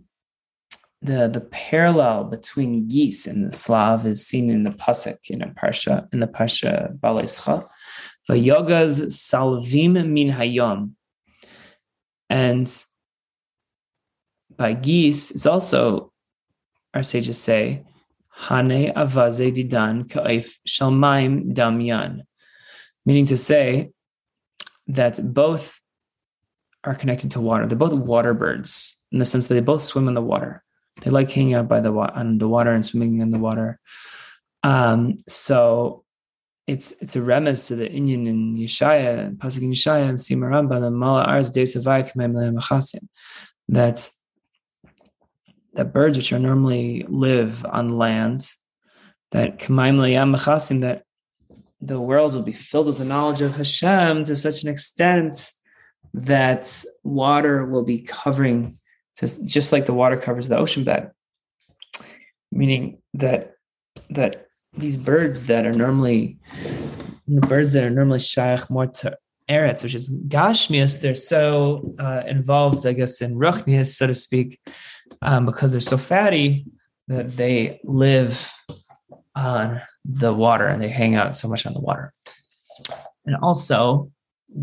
the 1.02 1.30
the 1.30 1.42
parallel 1.42 2.26
between 2.26 2.88
geese 2.88 3.26
and 3.26 3.46
the 3.46 3.52
Slav 3.52 4.06
is 4.06 4.26
seen 4.26 4.50
in 4.50 4.64
the 4.64 4.72
pasuk 4.72 5.30
in 5.30 5.42
a 5.42 5.48
parsha 5.48 6.12
in 6.14 6.20
the 6.20 6.28
parsha 6.28 6.98
Behaalosecha, 7.00 7.68
Vayogas 8.30 9.06
salvim 9.12 9.94
min 10.10 10.30
hayom, 10.30 10.92
and 12.30 12.86
by 14.56 14.74
geese 14.74 15.32
is 15.32 15.46
also 15.46 16.12
our 16.94 17.04
sages 17.04 17.38
say 17.38 17.86
Hane 18.36 18.94
avaze 18.94 19.54
didan 19.56 20.10
ka'if 20.10 20.60
shalmaim 20.68 21.54
damyan, 21.54 22.24
meaning 23.06 23.26
to 23.28 23.38
say 23.38 23.92
that 24.88 25.20
both 25.34 25.80
are 26.84 26.96
connected 26.96 27.32
to 27.32 27.42
water. 27.42 27.68
They're 27.68 27.78
both 27.78 27.94
water 27.94 28.34
birds 28.34 28.98
in 29.12 29.20
the 29.20 29.26
sense 29.26 29.48
that 29.48 29.54
they 29.54 29.62
both 29.62 29.82
swim 29.82 30.08
in 30.08 30.14
the 30.14 30.22
water. 30.22 30.64
They 31.02 31.12
like 31.12 31.32
hanging 31.32 31.54
out 31.54 31.68
by 31.68 31.80
the 31.80 31.92
wa- 31.92 32.12
on 32.14 32.38
the 32.38 32.48
water 32.48 32.72
and 32.72 32.86
swimming 32.86 33.20
in 33.20 33.32
the 33.32 33.40
water. 33.40 33.80
Um, 34.64 35.18
so 35.28 36.04
it's 36.68 36.94
it's 37.02 37.16
a 37.16 37.22
remiss 37.22 37.68
to 37.70 37.76
the 37.76 37.88
Inyan 37.88 38.28
in 38.28 38.58
Yeshaya, 38.58 39.36
Pasuk 39.38 39.64
in 39.64 39.72
Yeshaya 39.72 40.08
and 40.08 40.18
Simaramba, 40.18 40.80
the 40.80 40.92
Mala 40.92 41.24
Ars 41.24 41.50
De 41.50 41.66
that 43.70 44.10
that 45.74 45.94
birds 45.94 46.18
which 46.18 46.34
are 46.34 46.40
normally 46.40 47.06
live 47.08 47.66
on 47.66 47.96
land, 47.96 48.50
that 49.32 49.60
that 50.82 51.04
the 51.82 52.00
world 52.00 52.34
will 52.34 52.42
be 52.42 52.54
filled 52.54 52.88
with 52.88 52.98
the 52.98 53.06
knowledge 53.06 53.42
of 53.42 53.56
Hashem 53.56 54.26
to 54.26 54.36
such 54.36 54.64
an 54.64 54.70
extent 54.70 55.52
that 56.14 56.84
water 57.04 57.66
will 57.66 57.84
be 57.84 58.02
covering 58.02 58.74
just 59.20 59.72
like 59.72 59.86
the 59.86 59.94
water 59.94 60.18
covers 60.18 60.48
the 60.48 60.58
ocean 60.58 60.84
bed. 60.84 61.12
Meaning 62.52 63.02
that 63.14 63.54
that 64.10 64.48
these 64.74 64.98
birds 64.98 65.46
that 65.48 65.66
are 65.66 65.74
normally 65.74 66.38
the 67.28 67.42
birds 67.42 67.74
that 67.74 67.84
are 67.84 67.90
normally 67.90 68.20
shaykh 68.20 68.70
more 68.70 68.88
to 68.88 69.18
eretz 69.50 69.84
which 69.84 69.96
is 69.96 70.10
gashmias 70.28 71.02
they're 71.02 71.16
so 71.16 71.92
uh, 72.00 72.22
involved 72.28 72.86
i 72.86 72.94
guess 72.94 73.20
in 73.20 73.36
ruchnias 73.36 73.88
so 73.88 74.06
to 74.06 74.14
speak 74.14 74.60
um, 75.24 75.46
because 75.46 75.72
they're 75.72 75.82
so 75.82 75.98
fatty 75.98 76.66
that 77.08 77.36
they 77.36 77.80
live 77.84 78.52
on 79.36 79.82
the 80.06 80.34
water 80.34 80.68
and 80.68 80.82
they 80.82 80.90
hang 80.90 81.16
out 81.16 81.36
so 81.36 81.48
much 81.48 81.66
on 81.66 81.74
the 81.74 81.80
water. 81.80 82.14
And 83.26 83.36
also 83.42 84.12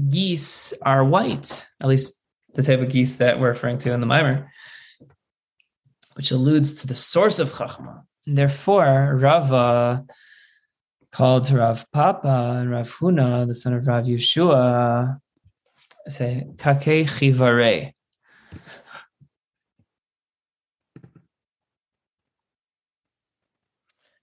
geese 0.08 0.72
are 0.82 1.04
white, 1.04 1.66
at 1.80 1.88
least 1.88 2.24
the 2.56 2.62
type 2.62 2.80
of 2.80 2.88
geese 2.88 3.16
that 3.16 3.38
we're 3.38 3.48
referring 3.48 3.78
to 3.78 3.92
in 3.92 4.00
the 4.00 4.06
Mimer, 4.06 4.50
which 6.14 6.30
alludes 6.30 6.80
to 6.80 6.86
the 6.86 6.94
source 6.94 7.38
of 7.38 7.50
Chachma. 7.50 8.02
And 8.26 8.36
therefore, 8.36 9.14
Rava 9.14 9.54
uh, 9.56 10.00
called 11.12 11.44
to 11.44 11.58
Rav 11.58 11.86
Papa 11.92 12.56
and 12.58 12.70
Rav 12.70 12.90
Huna, 12.96 13.46
the 13.46 13.54
son 13.54 13.74
of 13.74 13.86
Rav 13.86 14.04
Yehoshua, 14.06 15.20
say 16.08 16.46
Kake 16.58 17.06
Chivare. 17.06 17.92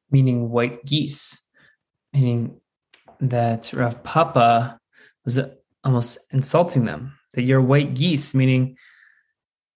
Meaning 0.09 0.49
white 0.49 0.83
geese, 0.85 1.47
meaning 2.11 2.59
that 3.19 3.71
Rav 3.73 4.03
Papa 4.03 4.79
was 5.23 5.39
almost 5.83 6.17
insulting 6.31 6.85
them. 6.85 7.13
That 7.33 7.43
you're 7.43 7.61
white 7.61 7.93
geese, 7.95 8.35
meaning 8.35 8.77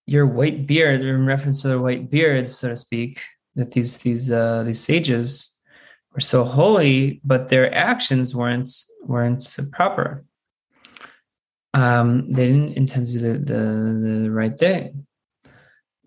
your 0.06 0.26
white 0.26 0.68
beard, 0.68 1.02
in 1.02 1.26
reference 1.26 1.62
to 1.62 1.68
their 1.68 1.82
white 1.82 2.10
beards, 2.10 2.56
so 2.56 2.70
to 2.70 2.76
speak, 2.76 3.20
that 3.56 3.72
these 3.72 3.98
these 4.00 4.32
uh, 4.32 4.64
these 4.64 4.80
sages 4.80 5.58
were 6.14 6.22
so 6.22 6.44
holy, 6.44 7.22
but 7.24 7.50
their 7.50 7.74
actions 7.74 8.36
weren't 8.36 8.70
weren't 9.04 9.58
proper. 9.72 10.24
Um, 11.74 12.32
they 12.32 12.48
didn't 12.48 12.78
intend 12.78 13.06
to 13.08 13.14
do 13.14 13.20
the, 13.20 13.38
the, 13.38 14.20
the 14.24 14.32
right 14.32 14.58
thing, 14.58 15.06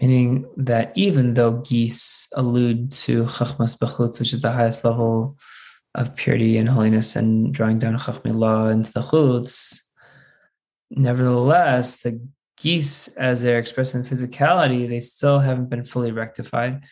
meaning 0.00 0.46
that 0.56 0.92
even 0.96 1.34
though 1.34 1.58
geese 1.58 2.28
allude 2.34 2.90
to 2.90 3.24
chachmas 3.26 3.78
bechutz, 3.78 4.18
which 4.18 4.32
is 4.32 4.40
the 4.40 4.50
highest 4.50 4.84
level 4.84 5.36
of 5.94 6.16
purity 6.16 6.56
and 6.56 6.68
holiness, 6.68 7.14
and 7.14 7.52
drawing 7.54 7.78
down 7.78 7.98
chachmi 7.98 8.34
law 8.34 8.68
into 8.68 8.92
the 8.92 9.00
chutz, 9.00 9.78
nevertheless, 10.90 11.98
the 11.98 12.20
geese, 12.56 13.08
as 13.16 13.42
they're 13.42 13.58
expressed 13.58 13.94
in 13.94 14.02
physicality, 14.02 14.88
they 14.88 15.00
still 15.00 15.38
haven't 15.38 15.70
been 15.70 15.84
fully 15.84 16.12
rectified, 16.12 16.82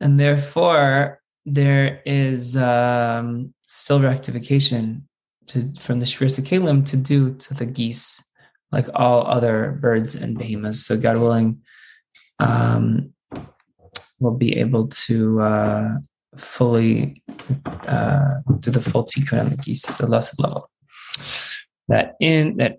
and 0.00 0.20
therefore 0.20 1.20
there 1.46 2.00
is 2.04 2.56
um, 2.56 3.52
still 3.62 4.00
rectification 4.00 5.08
to 5.46 5.72
from 5.80 6.00
the 6.00 6.06
Shvir 6.06 6.28
Kalim 6.40 6.84
to 6.86 6.96
do 6.96 7.34
to 7.34 7.54
the 7.54 7.66
geese, 7.66 8.22
like 8.70 8.86
all 8.94 9.26
other 9.26 9.78
birds 9.80 10.14
and 10.14 10.38
behemoths. 10.38 10.86
So 10.86 10.96
God 10.96 11.16
willing, 11.18 11.62
um, 12.38 13.12
we'll 14.20 14.36
be 14.36 14.58
able 14.58 14.88
to 14.88 15.40
uh, 15.40 15.88
fully 16.36 17.22
uh, 17.88 18.34
do 18.60 18.70
the 18.70 18.80
full 18.80 19.04
tikkun 19.04 19.40
on 19.40 19.50
the 19.50 19.56
geese, 19.56 19.96
the 19.96 20.06
lesser 20.06 20.36
level. 20.38 20.70
That 21.88 22.14
in 22.20 22.58
that 22.58 22.78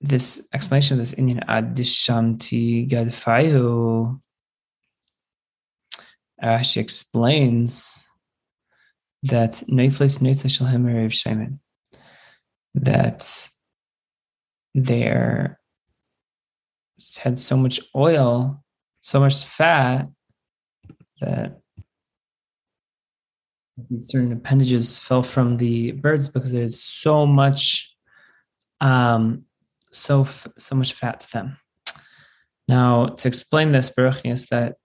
this 0.00 0.46
explanation 0.52 0.94
of 0.94 0.98
this 0.98 1.14
Indian 1.14 1.40
adishamti 1.48 2.88
gadfayu 2.88 4.20
actually 6.40 6.82
explains 6.82 8.08
that 9.22 9.52
Neiflis 9.68 10.18
Neitza 10.20 10.48
Shalhem 10.48 10.84
Erev 10.84 11.12
Shaiman, 11.12 11.60
that 12.74 13.48
they 14.74 15.48
had 17.18 17.38
so 17.38 17.56
much 17.56 17.80
oil, 17.94 18.62
so 19.00 19.20
much 19.20 19.44
fat 19.44 20.08
that 21.20 21.58
these 23.88 24.08
certain 24.08 24.32
appendages 24.32 24.98
fell 24.98 25.22
from 25.22 25.56
the 25.56 25.92
birds 25.92 26.28
because 26.28 26.52
there's 26.52 26.80
so 26.80 27.26
much 27.26 27.94
um 28.80 29.45
so 29.96 30.26
so 30.58 30.74
much 30.74 30.92
fat 30.92 31.20
to 31.20 31.32
them 31.32 31.58
now 32.68 33.06
to 33.06 33.28
explain 33.28 33.72
this 33.72 33.90
baruch 33.90 34.24
is 34.24 34.46
that 34.46 34.76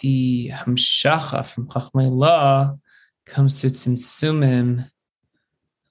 the 0.00 0.50
hamshacha 0.50 1.46
from 1.46 1.68
chachmei 1.68 2.10
law 2.10 2.76
comes 3.26 3.60
to 3.60 3.68
tzimtzumim 3.68 4.88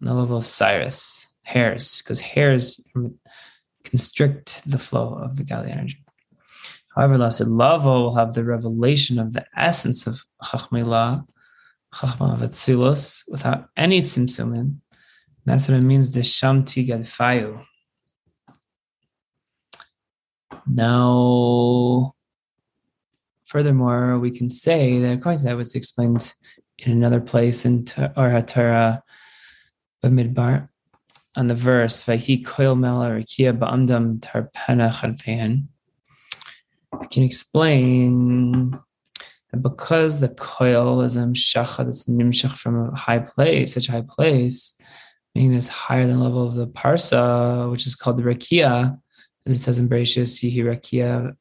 on 0.02 0.08
the 0.08 0.14
level 0.14 0.38
of 0.38 0.48
Cyrus, 0.48 1.28
hairs, 1.44 2.00
because 2.00 2.20
hairs 2.20 2.86
constrict 3.84 4.70
the 4.70 4.80
flow 4.80 5.14
of 5.14 5.38
the 5.38 5.44
Gali 5.44 5.70
energy. 5.72 6.04
However, 6.96 7.18
Lasid 7.18 7.48
Lavo 7.48 8.02
will 8.02 8.16
have 8.16 8.34
the 8.34 8.44
revelation 8.44 9.18
of 9.20 9.34
the 9.34 9.46
essence 9.56 10.08
of 10.08 10.26
Chachmila, 10.44 11.26
Chachma 11.94 12.34
of 12.34 13.32
without 13.32 13.70
any 13.78 14.02
tzimtzumim. 14.02 14.78
That's 15.46 15.68
what 15.68 15.78
it 15.78 15.82
means, 15.82 16.12
the 16.12 16.22
Shamti 16.22 16.88
Gadfayu. 16.88 17.66
Now, 20.68 22.14
furthermore, 23.46 24.20
we 24.20 24.32
can 24.32 24.50
say 24.50 25.00
that 25.00 25.14
according 25.14 25.40
to 25.40 25.46
that, 25.46 25.58
was 25.58 25.76
explained 25.76 26.34
in 26.78 26.92
another 26.92 27.20
place 27.20 27.66
in 27.66 27.86
Or 28.16 28.42
Torah 28.42 29.04
Bamidbar 30.04 30.70
on 31.36 31.48
the 31.48 31.56
verse 31.56 32.04
Vayhi 32.04 32.44
Koil 32.44 32.78
Mela 32.78 33.10
Rakia 33.10 33.58
Ba'amdam 33.58 34.20
Tarpana 34.20 34.92
Chadvehan. 34.92 35.68
We 37.00 37.08
can 37.08 37.24
explain 37.24 38.72
that 39.52 39.62
because 39.62 40.20
the 40.20 40.30
coil 40.30 41.02
is 41.02 41.16
a 41.16 41.20
mshacha 41.20 41.86
that's 41.86 42.06
nimshach 42.06 42.52
from 42.58 42.90
a 42.90 42.96
high 42.96 43.20
place, 43.20 43.74
such 43.74 43.90
a 43.90 43.94
high 43.94 44.06
place, 44.08 44.76
meaning 45.34 45.52
this 45.52 45.70
higher 45.70 46.08
than 46.08 46.20
level 46.20 46.48
of 46.48 46.56
the 46.56 46.68
parsa, 46.68 47.72
which 47.72 47.88
is 47.88 47.96
called 47.96 48.18
the 48.18 48.24
rakia, 48.24 49.00
as 49.46 49.54
it 49.54 49.58
says 49.58 49.80
in 49.80 49.90
Bereshit, 49.90 50.24
Yihi 50.24 50.64
rakia 50.64 51.36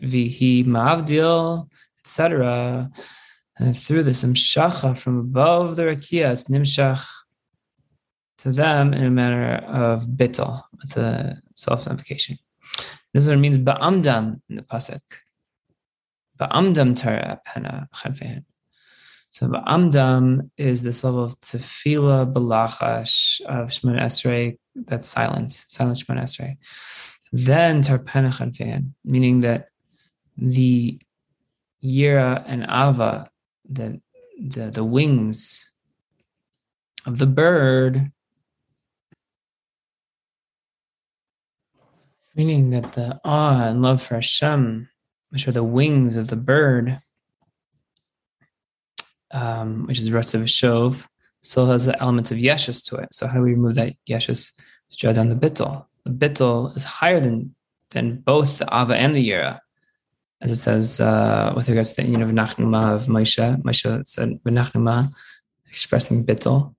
vihi 0.00 0.64
mavdil, 0.64 1.68
etc. 2.00 2.90
And 3.58 3.76
through 3.76 4.02
this 4.02 4.22
imshacha 4.22 4.98
from 4.98 5.18
above 5.18 5.76
the 5.76 5.84
rakia, 5.84 6.32
it's 6.32 6.44
nimshach 6.44 7.06
to 8.38 8.52
them 8.52 8.92
in 8.92 9.04
a 9.04 9.10
manner 9.10 9.54
of 9.54 10.06
bittel, 10.06 10.62
with 10.78 10.96
a 10.96 11.40
self-nullification. 11.54 12.38
This 13.14 13.22
is 13.22 13.28
what 13.28 13.38
it 13.38 13.40
means 13.40 13.56
ba'amdam 13.56 14.42
in 14.50 14.56
the 14.56 14.62
pasuk. 14.62 15.00
Ba'amdam 16.38 16.94
tara 16.94 17.40
pena 17.46 17.88
chadvehan. 17.94 18.44
So 19.30 19.48
ba'amdam 19.48 20.50
is 20.58 20.82
this 20.82 21.02
level 21.02 21.24
of 21.24 21.40
tefillah 21.40 22.30
balachash 22.30 23.40
of 23.46 23.70
Shemon 23.70 23.98
Esrei 24.00 24.58
that's 24.74 25.08
silent, 25.08 25.64
silent 25.68 25.98
Shemon 25.98 26.22
Esrei. 26.22 26.58
Then 27.32 27.82
tarpena 27.82 28.32
chadvehan, 28.32 28.92
meaning 29.04 29.40
that 29.40 29.68
the 30.36 30.98
yira 31.82 32.42
and 32.46 32.62
ava 32.64 33.30
the 33.68 34.00
the 34.40 34.70
the 34.70 34.84
wings 34.84 35.70
of 37.04 37.18
the 37.18 37.26
bird 37.26 38.12
meaning 42.36 42.70
that 42.70 42.92
the 42.92 43.18
awe 43.24 43.68
and 43.68 43.80
love 43.80 44.02
for 44.02 44.14
Hashem, 44.16 44.88
which 45.30 45.48
are 45.48 45.52
the 45.52 45.64
wings 45.64 46.16
of 46.16 46.28
the 46.28 46.36
bird, 46.36 47.00
um, 49.30 49.86
which 49.86 49.98
is 49.98 50.06
the 50.06 50.12
rest 50.12 50.34
of 50.34 50.42
a 50.42 50.44
shov, 50.44 51.06
still 51.42 51.66
has 51.66 51.86
the 51.86 52.00
elements 52.00 52.30
of 52.30 52.36
yeshus 52.36 52.84
to 52.90 52.96
it. 52.96 53.14
So 53.14 53.26
how 53.26 53.34
do 53.34 53.40
we 53.40 53.52
remove 53.52 53.76
that 53.76 53.94
yeshus 54.08 54.52
to 54.90 54.96
draw 54.96 55.12
down 55.12 55.30
the 55.30 55.34
bittel? 55.34 55.86
Bittel 56.06 56.76
is 56.76 56.84
higher 56.84 57.20
than 57.20 57.54
than 57.90 58.18
both 58.18 58.58
the 58.58 58.66
ava 58.72 58.96
and 58.96 59.14
the 59.14 59.28
yira 59.28 59.60
as 60.40 60.50
it 60.50 60.56
says 60.56 61.00
uh, 61.00 61.52
with 61.56 61.68
regards 61.68 61.90
to 61.90 61.96
the 61.96 62.08
union 62.08 62.22
of 62.22 62.30
Nachnuma 62.30 62.94
of 62.94 63.06
Moshe. 63.06 63.62
Moshe 63.62 64.06
said 64.06 64.38
Nachnuma, 64.44 65.08
expressing 65.70 66.24
bittel, 66.24 66.74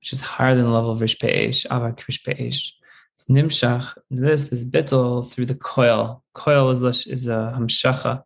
which 0.00 0.12
is 0.12 0.20
higher 0.20 0.54
than 0.54 0.64
the 0.64 0.70
level 0.70 0.92
of 0.92 1.00
Rish 1.00 1.18
Pe'esh, 1.18 1.66
Avak 1.66 2.06
Rish 2.06 2.22
Pe'esh. 2.22 2.72
It's 3.14 3.24
Nimshach, 3.28 3.96
this, 4.10 4.44
this 4.44 4.62
bittel 4.62 5.28
through 5.28 5.46
the 5.46 5.54
coil. 5.54 6.22
Coil 6.34 6.70
is, 6.70 7.06
is 7.06 7.26
a 7.26 7.52
Hamshacha, 7.56 8.22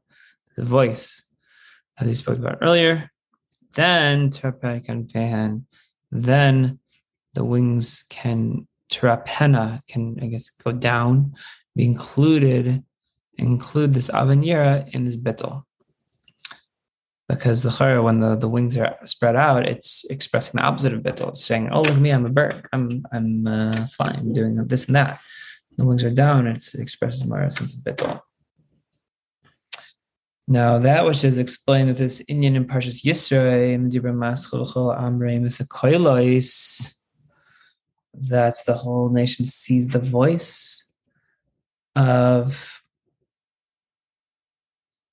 the 0.57 0.65
voice, 0.65 1.25
as 1.99 2.07
we 2.07 2.15
spoke 2.15 2.39
about 2.39 2.59
earlier. 2.61 3.11
Then 3.75 4.29
Terpek 4.29 4.89
and 4.89 5.11
Pehan, 5.11 5.67
then 6.11 6.81
the 7.33 7.45
wings 7.45 8.05
can, 8.11 8.67
Terapena 8.93 9.85
can, 9.89 10.19
I 10.23 10.27
guess, 10.27 10.51
go 10.51 10.73
down, 10.73 11.35
be 11.75 11.85
included 11.85 12.85
include 13.39 13.95
this 13.95 14.11
avanira 14.11 14.89
in 14.95 15.05
this 15.05 15.17
bittel. 15.17 15.65
Because 17.29 17.63
the 17.63 17.71
chara, 17.71 18.03
when 18.03 18.21
the, 18.21 18.37
the 18.37 18.49
wings 18.49 18.77
are 18.77 18.97
spread 19.05 19.37
out, 19.37 19.67
it's 19.67 20.05
expressing 20.11 20.59
the 20.59 20.65
opposite 20.65 20.93
of 20.93 21.03
bittel. 21.03 21.29
It's 21.29 21.45
saying, 21.45 21.71
"Oh, 21.73 21.81
look 21.81 21.93
at 21.93 21.99
me, 21.99 22.11
I'm 22.11 22.27
a 22.27 22.31
bird. 22.31 22.67
I'm 22.73 23.05
I'm 23.11 23.47
uh, 23.47 23.87
fine. 23.87 24.17
I'm 24.17 24.33
doing 24.33 24.55
this 24.67 24.87
and 24.87 24.97
that." 24.97 25.21
The 25.79 25.87
wings 25.87 26.05
are 26.05 26.11
down. 26.11 26.47
It 26.47 26.75
expresses 26.75 27.25
more 27.25 27.41
a 27.41 27.51
sense 27.51 27.75
of 27.75 27.81
bittel. 27.81 28.21
Now, 30.47 30.79
that 30.81 31.07
which 31.07 31.25
is 31.25 31.39
explained 31.39 31.89
with 31.89 31.99
this 31.99 32.23
Indian 32.29 32.57
in 32.57 32.67
Parshas 32.67 33.03
Yisro 33.03 33.73
in 33.73 33.85
the 33.85 33.89
Dibra 33.89 34.13
Maschul 34.13 34.67
Amrei 34.99 35.41
Misakoilois, 35.41 36.95
that 38.15 38.57
the 38.67 38.75
whole 38.75 39.09
nation 39.09 39.45
sees 39.45 39.89
the 39.89 39.99
voice 39.99 40.87
of 41.97 42.83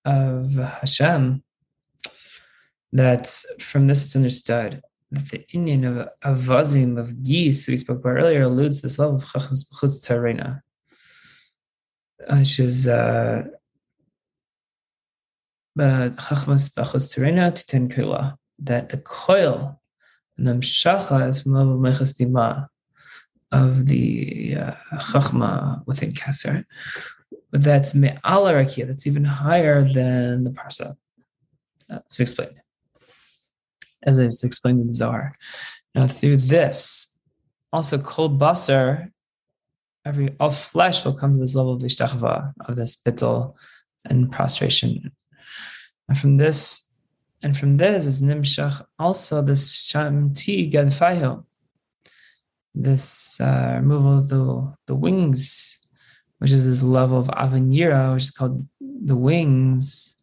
of 0.06 0.56
Hashem, 0.56 1.44
that 2.94 3.28
from 3.60 3.88
this 3.88 4.06
it's 4.06 4.16
understood 4.16 4.82
that 5.12 5.30
the 5.30 5.46
Indian 5.52 5.86
of 5.86 6.10
avazim 6.24 6.98
of 6.98 7.24
geese 7.24 7.66
that 7.66 7.74
we 7.74 7.78
spoke 7.78 8.00
about 8.00 8.18
earlier 8.18 8.44
alludes 8.44 8.78
to 8.78 8.84
this 8.84 9.00
level 9.00 9.16
of 9.16 9.26
chachmas 9.26 9.66
b'chutz 9.70 10.08
tarena, 10.08 10.62
which 12.38 12.60
is 12.60 12.88
uh, 12.88 13.44
chachmas 15.78 16.70
b'chutz 16.74 17.14
tarena 17.14 17.66
ten 17.66 17.90
kula. 17.90 18.36
That 18.60 18.90
the 18.90 18.98
coil 18.98 19.82
and 20.38 20.48
the 20.48 20.52
mshacha 20.54 21.30
is 21.30 21.42
from 21.42 21.54
level 21.54 21.78
mechas 21.78 22.20
dima 22.20 22.68
of 23.52 23.88
the 23.88 24.56
uh, 24.58 24.74
chachma 24.98 25.86
within 25.86 26.14
Keser. 26.14 26.66
But 27.52 27.64
that's 27.64 27.96
me'ala 27.96 28.54
rakia, 28.54 28.88
that's 28.88 29.08
even 29.08 29.26
higher 29.26 29.84
than 29.84 30.44
the 30.44 30.52
parsa. 30.52 30.96
Uh, 31.90 32.00
so 32.08 32.22
explain. 32.22 32.50
As 34.04 34.20
I 34.20 34.26
just 34.26 34.44
explained 34.44 34.82
in 34.82 34.88
the 34.88 34.94
Zohar. 34.94 35.36
Now 35.96 36.08
through 36.08 36.38
this, 36.38 37.18
also 37.74 37.98
kol 37.98 38.30
basar, 38.30 39.12
every 40.06 40.36
all 40.40 40.52
flesh 40.52 41.04
will 41.04 41.14
come 41.14 41.34
to 41.34 41.40
this 41.40 41.56
level 41.56 41.74
of 41.74 41.82
ishtachva, 41.82 42.54
of 42.68 42.76
this 42.76 42.96
bittel 42.96 43.56
and 44.06 44.32
prostration. 44.32 45.12
And 46.08 46.18
from 46.18 46.38
this, 46.38 46.90
and 47.42 47.58
from 47.58 47.78
this 47.78 48.06
is 48.06 48.22
nimshach 48.22 48.86
also 48.98 49.42
this 49.42 49.92
shamti 49.92 50.72
gadfayo, 50.72 51.46
this 52.82 53.40
uh, 53.42 53.80
removal 53.82 54.20
of 54.20 54.30
the, 54.30 54.74
the 54.88 54.96
wings, 54.96 55.78
which 56.40 56.52
is 56.52 56.66
this 56.66 56.84
level 56.84 57.20
of 57.20 57.28
avanira, 57.28 58.14
which 58.14 58.24
is 58.24 58.32
called 58.32 58.66
the 58.80 59.16
wings, 59.16 60.16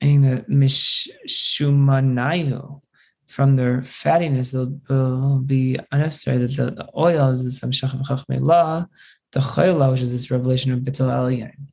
and 0.00 0.24
the 0.24 0.44
mishumanayu, 0.48 2.80
from 3.26 3.56
their 3.56 3.78
fattiness, 3.78 4.52
it 4.52 4.68
will 4.88 5.38
be 5.38 5.78
unnecessary 5.90 6.38
that 6.38 6.54
the, 6.54 6.70
the 6.70 6.88
oil 6.96 7.30
is 7.30 7.42
this 7.42 7.60
amshach 7.60 7.94
of 7.94 8.00
chachmei 8.00 8.86
the 9.32 9.40
chayla, 9.40 9.90
which 9.90 10.02
is 10.02 10.12
this 10.12 10.30
revelation 10.30 10.72
of 10.72 10.80
bitul 10.80 11.08
aliyin. 11.08 11.68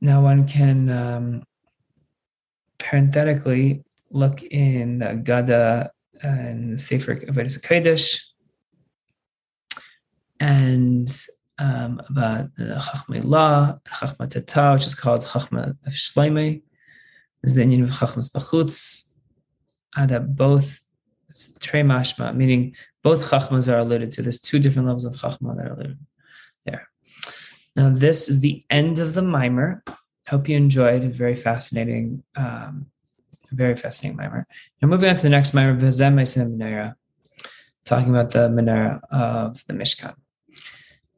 Now 0.00 0.22
one 0.22 0.46
can 0.46 0.88
um, 0.88 1.42
parenthetically 2.78 3.82
look 4.10 4.42
in 4.44 4.98
the 4.98 5.16
Gada 5.16 5.90
and 6.24 6.72
the 6.72 6.78
Sefer 6.78 7.16
Avodas 7.16 7.60
Kodesh, 7.60 8.20
and 10.40 11.08
um, 11.58 12.02
about 12.08 12.54
the 12.56 12.82
Chachmei 12.82 13.22
La, 13.24 13.78
Chachma 13.86 14.28
Tata, 14.28 14.74
which 14.74 14.86
is 14.86 14.94
called 14.94 15.22
Chachma 15.22 15.76
of 15.86 15.92
Shleime. 15.92 16.62
There's 17.42 17.54
the 17.54 17.60
union 17.60 17.84
of 17.84 17.90
Chachmas 17.90 18.32
Bachutz, 18.32 19.12
uh, 19.96 20.06
that 20.06 20.34
both 20.34 20.80
Trey 21.60 21.82
Mashma, 21.82 22.34
meaning 22.34 22.74
both 23.02 23.30
Chachmas 23.30 23.72
are 23.72 23.78
alluded 23.78 24.10
to. 24.12 24.22
There's 24.22 24.40
two 24.40 24.58
different 24.58 24.88
levels 24.88 25.04
of 25.04 25.14
Chachma 25.14 25.56
that 25.56 25.66
are 25.66 25.74
alluded 25.74 25.98
there. 26.64 26.88
Now, 27.76 27.90
this 27.90 28.28
is 28.28 28.40
the 28.40 28.64
end 28.70 28.98
of 29.00 29.14
the 29.14 29.22
mimer. 29.22 29.82
Hope 30.28 30.48
you 30.48 30.56
enjoyed. 30.56 31.04
A 31.04 31.08
very 31.08 31.34
fascinating 31.34 32.22
um, 32.36 32.86
very 33.54 33.76
fascinating 33.76 34.16
mimer. 34.16 34.46
Now 34.80 34.88
moving 34.88 35.08
on 35.08 35.16
to 35.16 35.22
the 35.22 35.30
next 35.30 35.54
mimer, 35.54 35.78
Vizem 35.78 36.14
Menorah, 36.14 36.94
talking 37.84 38.10
about 38.10 38.30
the 38.30 38.48
menorah 38.48 39.00
of 39.10 39.64
the 39.66 39.74
Mishkan. 39.74 40.14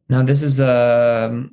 Now 0.09 0.23
this 0.23 0.43
is 0.43 0.61
a 0.61 1.45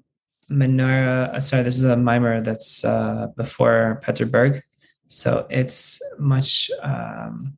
menorah. 0.49 1.34
Uh, 1.34 1.39
sorry, 1.39 1.63
this 1.63 1.77
is 1.77 1.86
a 1.86 1.97
mimer 1.97 2.41
that's 2.41 2.86
uh, 2.86 3.27
before 3.36 4.01
Peterburg, 4.03 4.61
so 5.07 5.47
it's 5.49 6.01
much 6.19 6.69
um, 6.81 7.57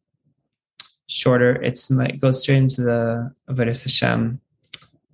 shorter. 1.07 1.61
It's 1.61 1.91
it 1.91 2.21
goes 2.21 2.41
straight 2.41 2.57
into 2.57 2.82
the 2.84 3.34
Avodas 3.49 3.84
Hashem 3.84 4.39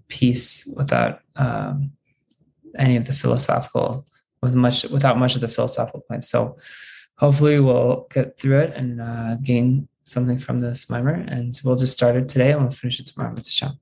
piece 0.07 0.65
without 0.75 1.21
um, 1.35 1.93
any 2.77 2.95
of 2.97 3.05
the 3.05 3.13
philosophical, 3.13 4.05
with 4.41 4.55
much 4.55 4.83
without 4.85 5.17
much 5.17 5.35
of 5.35 5.41
the 5.41 5.47
philosophical 5.47 6.01
points. 6.01 6.29
So 6.29 6.57
hopefully 7.21 7.59
we'll 7.59 8.07
get 8.09 8.37
through 8.37 8.59
it 8.59 8.73
and 8.75 8.99
uh, 8.99 9.35
gain 9.35 9.87
something 10.03 10.39
from 10.39 10.59
this 10.59 10.89
mimer. 10.89 11.13
And 11.13 11.57
we'll 11.63 11.75
just 11.75 11.93
start 11.93 12.15
it 12.15 12.27
today 12.27 12.51
and 12.51 12.61
we'll 12.61 12.71
finish 12.71 12.99
it 12.99 13.07
tomorrow. 13.07 13.33
With 13.33 13.47
Hashem. 13.47 13.79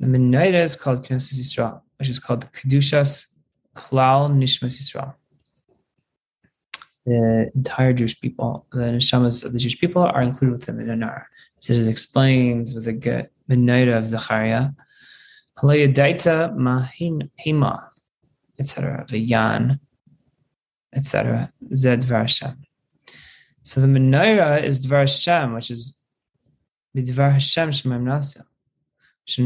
The 0.00 0.06
Menorah 0.06 0.64
is 0.64 0.76
called 0.76 1.04
Knesset 1.04 1.38
Yisrael, 1.38 1.82
which 1.98 2.08
is 2.08 2.18
called 2.18 2.42
the 2.42 2.48
Kedushas 2.48 3.34
Klal 3.76 4.30
Nishmas 4.34 4.80
Yisrael. 4.80 5.14
The 7.06 7.50
entire 7.54 7.92
Jewish 7.92 8.20
people, 8.20 8.66
the 8.72 8.78
neshamas 8.78 9.44
of 9.44 9.52
the 9.52 9.58
Jewish 9.58 9.78
people, 9.78 10.02
are 10.02 10.22
included 10.22 10.52
within 10.58 10.78
the 10.78 10.84
Menorah. 10.84 11.26
As 11.58 11.70
it 11.70 11.86
explains 11.88 12.74
with 12.74 12.84
the 12.84 13.28
Menorah 13.48 13.98
of 13.98 14.06
Zechariah, 14.06 14.70
Halayadaita 15.58 16.56
Mahima, 16.56 17.89
etc. 18.60 19.04
V'yan, 19.08 19.80
etc. 20.94 21.52
Zed 21.74 22.04
Hashem. 22.04 22.56
So 23.62 23.80
the 23.80 23.86
menorah 23.86 24.62
is 24.62 24.86
Dvar 24.86 25.00
Hashem, 25.00 25.54
which 25.54 25.70
is 25.70 25.98
B'Dvar 26.96 27.32
Hashem 27.32 27.70
Shemaim 27.70 28.04
Nasa, 28.04 28.44
which 29.24 29.40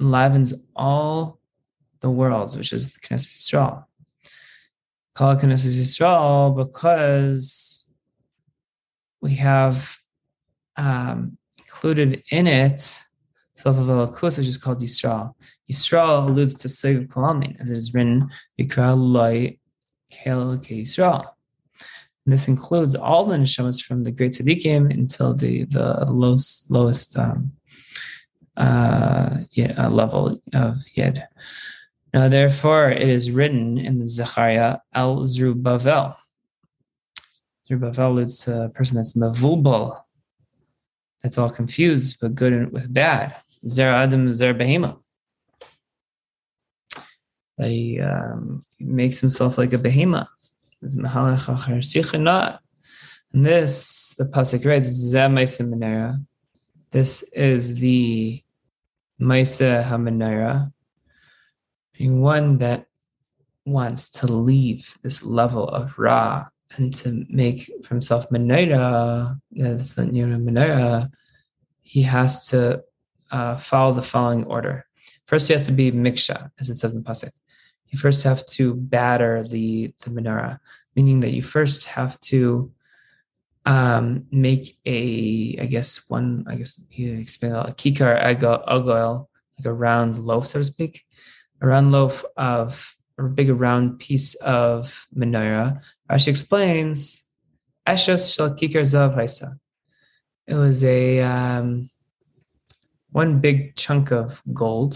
enlivens 0.00 0.54
all 0.74 1.40
the 2.00 2.10
worlds, 2.10 2.56
which 2.56 2.72
is 2.72 2.94
the 2.94 3.00
Knesset 3.00 3.38
Yisrael. 3.38 3.84
Call 5.14 5.36
Knesset 5.36 5.78
Yisrael 5.78 6.56
because 6.56 7.90
we 9.20 9.34
have 9.36 9.98
um, 10.76 11.38
included 11.58 12.22
in 12.30 12.46
it 12.46 13.00
Elokus, 13.64 14.38
which 14.38 14.46
is 14.46 14.58
called 14.58 14.80
Yisrael. 14.80 15.34
Yisrael 15.70 16.28
alludes 16.28 16.54
to 16.54 16.68
Sev 16.68 17.04
Kalamin, 17.04 17.60
as 17.60 17.70
it 17.70 17.76
is 17.76 17.94
written, 17.94 18.28
Yikra 18.58 18.96
Loi 18.96 19.58
Kel 20.10 20.56
Yisrael. 20.58 21.26
this 22.26 22.48
includes 22.48 22.94
all 22.94 23.24
the 23.24 23.36
neshamas 23.36 23.82
from 23.82 24.04
the 24.04 24.10
great 24.10 24.32
tzaddikim 24.32 24.92
until 24.92 25.34
the 25.34 25.64
the 25.64 26.04
lowest 26.08 26.70
lowest 26.70 27.18
um, 27.18 27.52
uh, 28.56 29.38
yeah, 29.50 29.74
uh, 29.76 29.90
level 29.90 30.40
of 30.54 30.76
yed. 30.94 31.28
Now, 32.14 32.28
therefore, 32.28 32.90
it 32.90 33.08
is 33.08 33.30
written 33.30 33.78
in 33.78 33.98
the 33.98 34.08
Zechariah 34.08 34.78
El 34.94 35.24
Zerubbabel. 35.24 36.16
Zerubbabel 37.68 38.12
alludes 38.12 38.38
to 38.44 38.62
a 38.64 38.68
person 38.70 38.96
that's 38.96 39.12
mavubal, 39.14 40.00
that's 41.22 41.36
all 41.36 41.50
confused, 41.50 42.18
but 42.20 42.34
good 42.34 42.72
with 42.72 42.92
bad. 42.92 43.36
Zer 43.66 43.92
Adam 43.92 44.32
Zer 44.32 44.54
Behema. 44.54 44.98
That 47.58 47.70
he 47.70 48.00
um, 48.00 48.64
makes 48.78 49.20
himself 49.20 49.58
like 49.58 49.72
a 49.72 49.78
behemoth. 49.78 50.28
And 50.82 51.04
this, 53.32 54.14
the 54.18 54.24
pasuk 54.24 54.64
writes, 54.66 55.12
This 56.90 57.22
is 57.32 57.74
the 57.74 58.42
Maisa 59.20 59.84
Hamanera, 59.84 60.72
one 61.98 62.58
that 62.58 62.86
wants 63.64 64.10
to 64.10 64.26
leave 64.26 64.96
this 65.02 65.22
level 65.24 65.66
of 65.68 65.98
Ra 65.98 66.46
and 66.76 66.92
to 66.94 67.24
make 67.28 67.70
for 67.82 67.94
himself 67.94 68.28
Menorah, 68.30 69.40
that's 69.52 69.94
the 69.94 70.06
you 70.06 70.26
know, 70.26 71.08
he 71.82 72.02
has 72.02 72.48
to 72.48 72.82
uh, 73.30 73.56
follow 73.56 73.92
the 73.92 74.02
following 74.02 74.44
order. 74.44 74.86
First, 75.26 75.48
he 75.48 75.54
has 75.54 75.66
to 75.66 75.72
be 75.72 75.90
Miksha, 75.90 76.50
as 76.60 76.68
it 76.68 76.74
says 76.74 76.92
in 76.92 77.02
the 77.02 77.08
Pasuk 77.08 77.32
you 77.88 77.98
first 77.98 78.24
have 78.24 78.44
to 78.46 78.74
batter 78.74 79.42
the 79.42 79.92
the 80.02 80.10
menorah, 80.10 80.58
meaning 80.94 81.20
that 81.20 81.32
you 81.32 81.42
first 81.42 81.84
have 81.84 82.18
to 82.20 82.72
um, 83.64 84.26
make 84.30 84.78
a, 84.86 85.58
I 85.60 85.66
guess 85.66 86.08
one, 86.08 86.44
I 86.46 86.54
guess 86.56 86.80
you 86.90 87.14
explain 87.14 87.52
a 87.52 87.64
kikar 87.66 88.22
agoil, 88.22 89.26
like 89.58 89.66
a 89.66 89.72
round 89.72 90.18
loaf, 90.18 90.46
so 90.46 90.60
to 90.60 90.64
speak, 90.64 91.04
a 91.60 91.66
round 91.66 91.90
loaf 91.90 92.24
of 92.36 92.94
a 93.18 93.24
big 93.24 93.50
round 93.50 93.98
piece 93.98 94.34
of 94.36 95.06
menorah. 95.16 95.80
Rashi 96.10 96.28
explains, 96.28 97.24
Eshos 97.86 98.34
shel 98.34 98.50
kikar 98.50 98.82
zav. 98.82 99.58
It 100.46 100.54
was 100.54 100.84
a 100.84 101.20
um, 101.22 101.90
one 103.22 103.40
big 103.46 103.58
chunk 103.76 104.10
of 104.20 104.42
gold, 104.52 104.94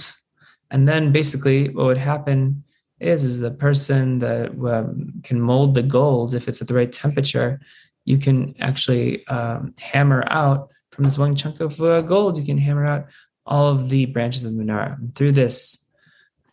and 0.71 0.87
then 0.87 1.13
basically 1.13 1.61
what 1.75 1.87
would 1.87 2.05
happen 2.13 2.65
is 3.13 3.25
is 3.25 3.41
the 3.41 3.51
person 3.67 4.19
that 4.19 4.47
um, 4.75 5.15
can 5.23 5.41
mold 5.41 5.75
the 5.75 5.87
gold 5.99 6.35
if 6.35 6.47
it's 6.49 6.61
at 6.61 6.69
the 6.69 6.75
right 6.81 6.93
temperature 6.93 7.59
you 8.05 8.19
can 8.19 8.55
actually 8.61 9.27
um, 9.29 9.75
hammer 9.79 10.23
out 10.29 10.69
from 10.93 11.05
this 11.05 11.17
one 11.17 11.35
chunk 11.35 11.61
of 11.61 11.81
uh, 11.81 12.03
gold 12.03 12.37
you 12.37 12.45
can 12.45 12.59
hammer 12.59 12.85
out 12.85 13.07
all 13.47 13.69
of 13.69 13.89
the 13.89 14.07
branches 14.07 14.45
of 14.45 14.55
the 14.55 14.63
menorah. 14.63 14.99
And 14.99 15.15
through 15.15 15.33
this 15.33 15.79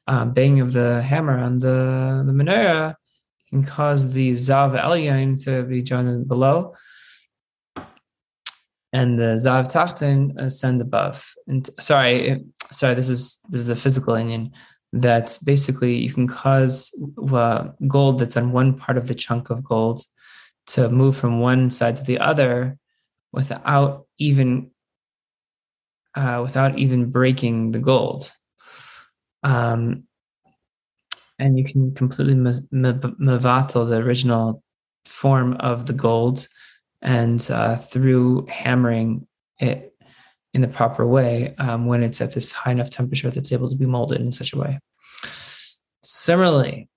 um, 0.08 0.34
banging 0.34 0.62
of 0.62 0.74
the 0.74 1.02
hammer 1.02 1.38
on 1.38 1.60
the, 1.60 2.24
the 2.26 2.32
menorah 2.32 2.96
can 3.50 3.64
cause 3.64 4.12
the 4.12 4.32
Zav 4.32 4.80
Elyon 4.80 5.42
to 5.46 5.64
be 5.64 5.82
joined 5.82 6.28
below, 6.28 6.76
and 8.98 9.20
the 9.20 9.32
Zav 9.46 9.72
Tachtin 9.72 10.22
ascend 10.40 10.82
above. 10.82 11.18
And 11.46 11.70
sorry, 11.80 12.44
sorry, 12.72 12.96
this 12.96 13.10
is 13.10 13.38
this 13.50 13.62
is 13.62 13.70
a 13.70 13.76
physical 13.76 14.16
inyan 14.16 14.52
that 14.92 15.38
basically 15.46 15.96
you 15.98 16.12
can 16.12 16.28
cause 16.28 16.76
uh, 17.32 17.68
gold 17.88 18.18
that's 18.18 18.38
on 18.38 18.52
one 18.52 18.74
part 18.74 18.98
of 18.98 19.08
the 19.08 19.14
chunk 19.14 19.52
of 19.52 19.64
gold 19.64 20.02
to 20.74 20.90
move 20.90 21.16
from 21.16 21.40
one 21.40 21.70
side 21.70 21.96
to 21.98 22.04
the 22.04 22.18
other 22.18 22.78
without 23.32 24.08
even 24.18 24.72
uh, 26.16 26.40
without 26.42 26.80
even 26.80 27.12
breaking 27.12 27.74
the 27.74 27.84
gold. 27.92 28.32
Um, 29.44 30.06
and 31.38 31.56
you 31.60 31.66
can 31.66 31.94
completely 31.94 32.34
mevatel 32.34 33.88
the 33.88 33.98
original 33.98 34.64
form 35.06 35.54
of 35.60 35.86
the 35.86 35.94
gold 35.94 36.48
and 37.08 37.50
uh, 37.50 37.78
through 37.78 38.46
hammering 38.50 39.26
it 39.60 39.96
in 40.54 40.60
the 40.60 40.68
proper 40.68 41.08
way 41.08 41.56
um, 41.58 41.86
when 41.86 42.04
it's 42.04 42.20
at 42.20 42.34
this 42.34 42.52
high 42.52 42.72
enough 42.72 42.90
temperature 42.90 43.32
that's 43.32 43.54
able 43.54 43.70
to 43.70 43.78
be 43.78 43.86
molded 43.86 44.20
in 44.20 44.32
such 44.32 44.52
a 44.52 44.58
way. 44.58 44.78
Similarly, 46.04 46.90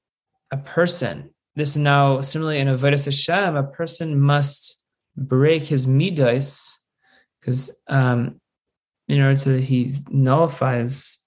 a 0.50 0.56
person, 0.56 1.30
this 1.54 1.70
is 1.70 1.76
now 1.76 2.22
similarly 2.22 2.58
in 2.58 2.66
Avodah 2.66 3.04
Hashem, 3.04 3.54
a 3.54 3.62
person 3.62 4.20
must 4.20 4.82
break 5.16 5.62
his 5.62 5.86
midas 5.86 6.82
because 7.38 7.70
um, 7.86 8.40
in 9.06 9.20
order 9.20 9.36
to 9.36 9.60
he 9.60 9.94
nullifies 10.08 11.18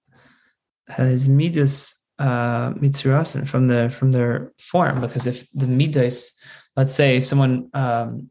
his 0.98 1.30
midas 1.30 1.96
uh, 2.20 2.74
mitzurasin 2.74 3.48
from 3.48 3.68
the 3.70 3.90
from 3.90 4.12
their 4.12 4.52
form 4.60 5.00
because 5.00 5.26
if 5.26 5.48
the 5.54 5.68
midas, 5.68 6.34
let's 6.76 6.94
say 6.94 7.22
someone 7.22 7.70
um, 7.74 8.30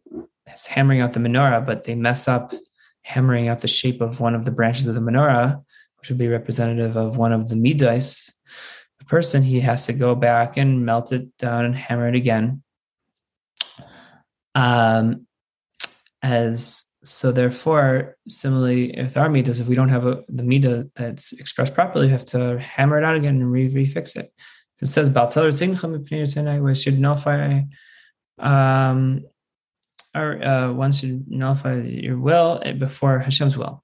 is 0.49 0.66
hammering 0.66 1.01
out 1.01 1.12
the 1.12 1.20
menorah, 1.20 1.64
but 1.64 1.84
they 1.84 1.95
mess 1.95 2.28
up 2.28 2.53
hammering 3.03 3.49
out 3.49 3.61
the 3.61 3.68
shape 3.68 4.01
of 4.01 4.20
one 4.20 4.34
of 4.34 4.45
the 4.45 4.51
branches 4.51 4.86
of 4.86 4.95
the 4.95 5.01
menorah, 5.01 5.62
which 5.99 6.09
would 6.09 6.18
be 6.18 6.28
representative 6.28 6.97
of 6.97 7.16
one 7.16 7.32
of 7.32 7.49
the 7.49 7.57
midas, 7.57 8.34
the 8.99 9.05
person 9.05 9.43
he 9.43 9.61
has 9.61 9.86
to 9.86 9.93
go 9.93 10.14
back 10.14 10.57
and 10.57 10.84
melt 10.84 11.12
it 11.12 11.36
down 11.38 11.64
and 11.64 11.76
hammer 11.76 12.09
it 12.09 12.14
again. 12.14 12.62
Um, 14.55 15.26
as 16.22 16.86
so, 17.05 17.32
therefore, 17.32 18.16
similarly, 18.28 18.95
with 18.97 19.16
our 19.16 19.28
midas, 19.28 19.59
if 19.59 19.66
we 19.66 19.74
don't 19.74 19.88
have 19.88 20.07
a, 20.07 20.22
the 20.28 20.45
mida 20.45 20.88
that's 20.95 21.32
expressed 21.32 21.74
properly, 21.74 22.07
we 22.07 22.12
have 22.12 22.24
to 22.26 22.61
hammer 22.61 22.97
it 22.97 23.05
out 23.05 23.16
again 23.16 23.36
and 23.36 23.51
re 23.51 23.68
refix 23.68 24.16
it. 24.16 24.32
It 24.80 24.86
says 24.86 25.09
nullify 26.99 27.62
um, 28.38 29.24
or 30.15 30.45
uh, 30.45 30.73
one 30.73 30.93
should 30.93 31.31
nullify 31.31 31.81
your 31.81 32.19
will 32.19 32.63
before 32.79 33.19
Hashem's 33.19 33.57
will. 33.57 33.83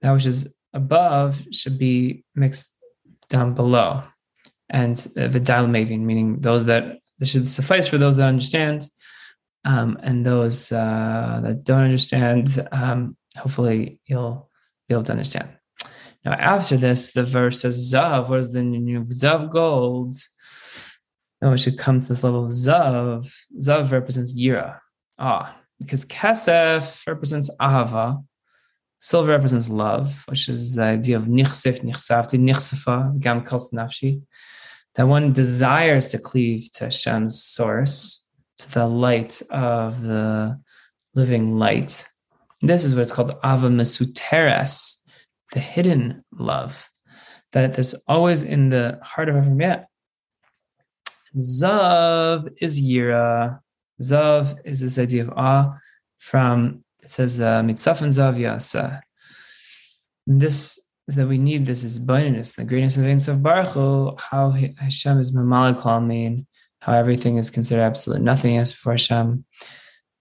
That 0.00 0.12
which 0.12 0.26
is 0.26 0.52
above 0.72 1.42
should 1.52 1.78
be 1.78 2.24
mixed 2.34 2.72
down 3.28 3.54
below. 3.54 4.04
And 4.68 4.96
uh, 5.16 5.28
mavin, 5.28 6.00
meaning 6.00 6.40
those 6.40 6.66
that 6.66 6.98
this 7.18 7.30
should 7.30 7.46
suffice 7.46 7.88
for 7.88 7.98
those 7.98 8.16
that 8.16 8.28
understand, 8.28 8.88
um, 9.64 9.98
and 10.02 10.24
those 10.24 10.70
uh, 10.70 11.40
that 11.42 11.64
don't 11.64 11.82
understand, 11.82 12.66
um, 12.72 13.16
hopefully 13.36 14.00
you'll 14.06 14.50
be 14.88 14.94
able 14.94 15.04
to 15.04 15.12
understand. 15.12 15.50
Now, 16.24 16.32
after 16.32 16.76
this, 16.76 17.12
the 17.12 17.24
verse 17.24 17.60
says 17.60 17.92
Zav, 17.92 18.28
what 18.28 18.40
is 18.40 18.52
the 18.52 18.62
new 18.62 19.04
Zav 19.04 19.50
gold? 19.52 20.16
Now 21.40 21.52
we 21.52 21.58
should 21.58 21.78
come 21.78 22.00
to 22.00 22.08
this 22.08 22.24
level 22.24 22.44
of 22.44 22.50
Zav. 22.50 23.32
Zav 23.60 23.92
represents 23.92 24.34
Yira. 24.36 24.80
Ah, 25.18 25.56
because 25.78 26.04
Kesef 26.04 27.06
represents 27.06 27.50
Ahava, 27.60 28.22
silver 28.98 29.32
represents 29.32 29.68
love, 29.68 30.24
which 30.28 30.48
is 30.48 30.74
the 30.74 30.82
idea 30.82 31.16
of 31.16 31.24
Nichsef, 31.24 31.80
Nichsafti, 31.80 32.38
Nichsefa, 32.38 33.18
Gam 33.20 33.42
Kals 33.42 33.72
Nafshi, 33.72 34.22
that 34.94 35.08
one 35.08 35.32
desires 35.32 36.08
to 36.08 36.18
cleave 36.18 36.70
to 36.72 36.84
Hashem's 36.84 37.42
source, 37.42 38.26
to 38.58 38.70
the 38.72 38.86
light 38.86 39.42
of 39.50 40.02
the 40.02 40.58
living 41.14 41.58
light. 41.58 42.06
This 42.62 42.84
is 42.84 42.94
what 42.94 43.02
it's 43.02 43.12
called 43.12 43.36
Ava 43.44 43.68
Mesuteres, 43.68 45.02
the 45.52 45.60
hidden 45.60 46.24
love, 46.32 46.90
that 47.52 47.74
there's 47.74 47.94
always 48.08 48.42
in 48.42 48.70
the 48.70 48.98
heart 49.02 49.28
of 49.28 49.36
every 49.36 49.52
man. 49.52 49.86
Zav 51.38 52.48
is 52.58 52.80
Yira, 52.80 53.60
Zav 54.02 54.58
is 54.64 54.80
this 54.80 54.98
idea 54.98 55.22
of 55.22 55.32
awe 55.36 55.78
from, 56.18 56.84
it 57.02 57.10
says, 57.10 57.40
uh, 57.40 57.62
Mitzafan 57.62 58.08
Zav 58.08 58.38
Yasa. 58.38 59.00
This 60.26 60.92
is 61.08 61.16
that 61.16 61.28
we 61.28 61.38
need 61.38 61.66
this 61.66 61.84
is 61.84 61.98
bonus, 61.98 62.52
the 62.52 62.64
greatness 62.64 62.96
of 62.96 63.04
Ein 63.04 63.20
Sof 63.20 63.40
how 64.18 64.50
Hashem 64.50 65.18
is 65.18 65.32
Mamalik 65.32 65.86
Amin, 65.86 66.46
how 66.80 66.92
everything 66.92 67.36
is 67.36 67.50
considered 67.50 67.82
absolute 67.82 68.22
nothingness 68.22 68.72
before 68.72 68.94
Hashem, 68.94 69.44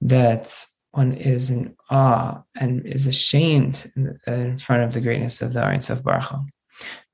that 0.01 0.65
one 0.91 1.13
is 1.13 1.51
in 1.51 1.76
awe 1.89 2.43
and 2.55 2.86
is 2.86 3.07
ashamed 3.07 3.91
in, 4.28 4.57
front 4.57 4.84
of 4.84 4.93
the 4.93 5.01
greatness 5.01 5.41
of 5.41 5.53
the 5.53 5.63
Ein 5.63 5.82
Sof. 5.82 6.01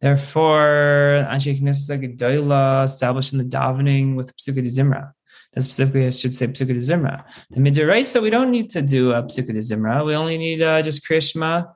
Therefore, 0.01 1.25
Anshe 1.29 1.59
Knesset 1.59 2.17
Gedolah 2.17 2.85
established 2.85 3.31
in 3.31 3.39
the 3.39 3.45
davening 3.45 4.15
with 4.15 4.35
Psukkah 4.35 4.65
Zimra 4.65 5.13
that 5.53 5.61
specifically 5.63 6.07
I 6.07 6.11
should 6.11 6.33
say 6.33 6.47
Psukkah 6.47 6.77
Zimra. 6.77 7.25
The 7.49 7.59
Midiraisa, 7.59 8.21
we 8.21 8.29
don't 8.29 8.51
need 8.51 8.69
to 8.69 8.81
do 8.81 9.11
a 9.11 9.23
Psukkah 9.23 9.57
Zimra. 9.57 10.05
We 10.05 10.15
only 10.15 10.37
need 10.37 10.61
uh, 10.61 10.81
just 10.81 11.07
Krishma 11.07 11.73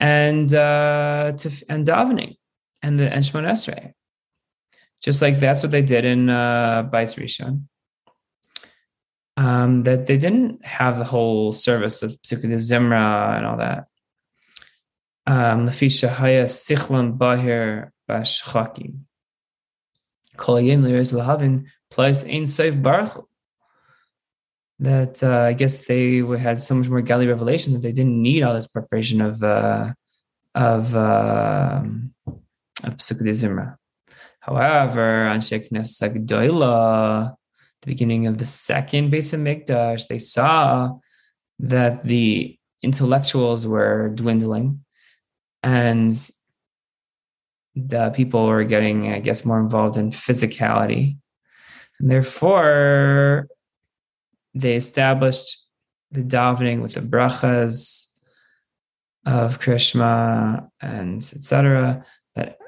and 0.00 0.54
uh, 0.54 1.32
to, 1.36 1.50
and 1.68 1.86
davening 1.86 2.36
and 2.82 2.98
the 2.98 3.12
and 3.12 3.24
Shemon 3.24 3.44
Esrei. 3.44 3.92
Just 5.02 5.20
like 5.20 5.38
that's 5.38 5.62
what 5.62 5.72
they 5.72 5.82
did 5.82 6.04
in 6.04 6.30
uh, 6.30 6.84
Bais 6.84 7.16
Rishon. 7.18 7.64
Um, 9.36 9.82
that 9.82 10.06
they 10.06 10.16
didn't 10.16 10.64
have 10.64 10.96
the 10.96 11.04
whole 11.04 11.52
service 11.52 12.02
of 12.02 12.12
Psukkah 12.22 12.46
Zimra 12.54 13.36
and 13.36 13.44
all 13.44 13.56
that. 13.58 13.86
Um, 15.26 15.66
Plus 21.94 22.24
Ein 22.24 22.44
Sof 22.46 22.82
Baruch. 22.82 23.24
That 24.80 25.22
uh, 25.22 25.42
I 25.42 25.52
guess 25.52 25.86
they 25.86 26.18
had 26.18 26.60
so 26.60 26.74
much 26.74 26.88
more 26.88 27.00
Gali 27.02 27.28
revelation 27.28 27.72
that 27.72 27.82
they 27.82 27.92
didn't 27.92 28.20
need 28.20 28.42
all 28.42 28.52
this 28.54 28.66
preparation 28.66 29.20
of 29.20 29.40
uh, 29.44 29.92
of 30.56 30.92
uh, 30.96 31.84
of 32.82 32.96
Zimra. 32.98 33.76
However, 34.40 35.26
on 35.28 35.40
Sheikh 35.40 35.70
Sagdoila, 35.70 37.34
the 37.82 37.86
beginning 37.86 38.26
of 38.26 38.38
the 38.38 38.46
second 38.46 39.10
base 39.10 39.32
of 39.32 39.40
Mikdash, 39.40 40.08
they 40.08 40.18
saw 40.18 40.98
that 41.60 42.04
the 42.04 42.58
intellectuals 42.82 43.68
were 43.68 44.08
dwindling 44.08 44.84
and 45.62 46.12
the 47.76 48.10
people 48.10 48.46
were 48.46 48.64
getting, 48.64 49.12
I 49.12 49.20
guess, 49.20 49.44
more 49.44 49.60
involved 49.60 49.96
in 49.96 50.10
physicality. 50.10 51.18
And 52.00 52.10
therefore, 52.10 53.48
they 54.54 54.76
established 54.76 55.64
the 56.10 56.22
davening 56.22 56.82
with 56.82 56.94
the 56.94 57.00
brachas 57.00 58.06
of 59.26 59.60
Krishma 59.60 60.68
and 60.80 61.18
etc. 61.18 62.04
That 62.34 62.58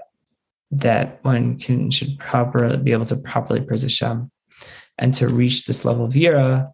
that 0.70 1.24
one 1.24 1.59
can 1.59 1.91
should 1.91 2.18
properly 2.18 2.77
be 2.77 2.93
able 2.93 3.05
to 3.07 3.16
properly 3.16 3.61
praise 3.61 3.83
Hashem 3.83 4.31
and 4.99 5.14
to 5.14 5.29
reach 5.29 5.64
this 5.64 5.85
level 5.85 6.05
of 6.05 6.14
yira 6.14 6.72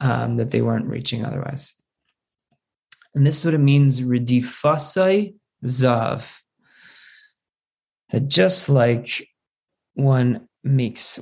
um, 0.00 0.36
that 0.36 0.50
they 0.50 0.62
weren't 0.62 0.86
reaching 0.86 1.24
otherwise. 1.24 1.74
And 3.14 3.26
this 3.26 3.38
is 3.38 3.44
what 3.44 3.54
it 3.54 3.58
means, 3.58 4.00
redifasai 4.00 5.34
zav. 5.64 6.36
That 8.10 8.28
just 8.28 8.68
like 8.68 9.28
one 9.94 10.48
makes 10.64 11.20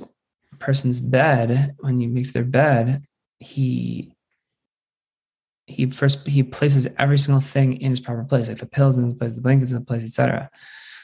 person's 0.59 0.99
bed, 0.99 1.75
when 1.79 1.99
he 1.99 2.07
makes 2.07 2.31
their 2.33 2.43
bed, 2.43 3.03
he 3.39 4.13
he 5.65 5.85
first 5.85 6.27
he 6.27 6.41
places 6.41 6.87
every 6.97 7.19
single 7.19 7.41
thing 7.41 7.79
in 7.79 7.91
its 7.91 8.01
proper 8.01 8.23
place, 8.23 8.47
like 8.47 8.57
the 8.57 8.65
pillows 8.65 8.97
in 8.97 9.05
its 9.05 9.13
place, 9.13 9.35
the 9.35 9.41
blankets 9.41 9.71
in 9.71 9.85
place, 9.85 10.03
etc. 10.03 10.49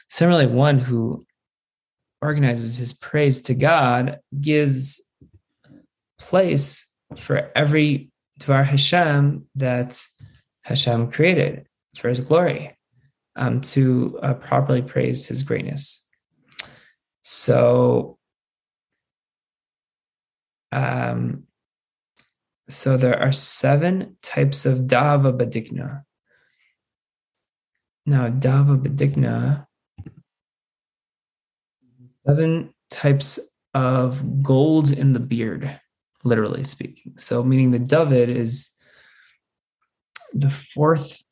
Similarly, 0.08 0.46
one 0.46 0.78
who 0.78 1.24
organizes 2.20 2.76
his 2.76 2.92
praise 2.92 3.42
to 3.42 3.54
God 3.54 4.18
gives 4.40 5.02
place 6.18 6.92
for 7.16 7.50
every 7.54 8.10
Dvar 8.40 8.64
Hashem 8.64 9.46
that 9.54 10.04
Hashem 10.62 11.10
created 11.12 11.66
for 11.96 12.08
his 12.08 12.20
glory 12.20 12.76
um, 13.36 13.60
to 13.60 14.18
uh, 14.22 14.34
properly 14.34 14.82
praise 14.82 15.28
his 15.28 15.42
greatness. 15.42 16.06
So 17.22 18.15
um, 20.76 21.44
so 22.68 22.98
there 22.98 23.18
are 23.18 23.32
seven 23.32 24.16
types 24.22 24.66
of 24.66 24.80
dava 24.80 25.32
badikna. 25.32 26.02
Now, 28.04 28.28
dava 28.28 28.76
badikna, 28.76 29.66
seven 32.26 32.74
types 32.90 33.38
of 33.72 34.42
gold 34.42 34.90
in 34.90 35.14
the 35.14 35.20
beard, 35.20 35.80
literally 36.24 36.64
speaking. 36.64 37.14
So, 37.16 37.42
meaning 37.42 37.70
the 37.70 37.78
David 37.78 38.28
is 38.28 38.74
the 40.34 40.50
fourth 40.50 41.22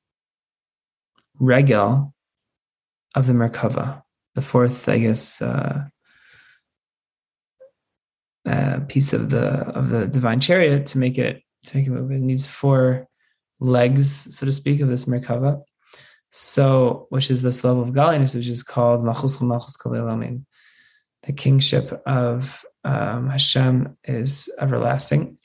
regel 1.38 2.14
of 3.14 3.26
the 3.26 3.34
Merkava, 3.34 4.02
the 4.34 4.42
fourth, 4.42 4.88
I 4.88 4.98
guess, 4.98 5.42
uh, 5.42 5.84
uh, 8.46 8.80
piece 8.88 9.12
of 9.12 9.30
the 9.30 9.46
of 9.74 9.90
the 9.90 10.06
divine 10.06 10.40
chariot 10.40 10.86
to 10.86 10.98
make 10.98 11.18
it 11.18 11.42
to 11.66 11.76
make 11.76 11.86
it 11.86 11.90
move. 11.90 12.10
It 12.10 12.20
needs 12.20 12.46
four 12.46 13.08
legs, 13.60 14.36
so 14.36 14.46
to 14.46 14.52
speak, 14.52 14.80
of 14.80 14.88
this 14.88 15.06
Merkava. 15.06 15.62
So, 16.30 17.06
which 17.10 17.30
is 17.30 17.42
this 17.42 17.62
level 17.62 17.82
of 17.82 17.92
godliness, 17.92 18.34
which 18.34 18.48
is 18.48 18.62
called 18.62 19.02
Machus 19.02 19.40
Malchus 19.40 19.76
The 19.76 21.32
kingship 21.32 22.02
of 22.06 22.64
um, 22.82 23.30
Hashem 23.30 23.96
is 24.04 24.48
everlasting. 24.60 25.38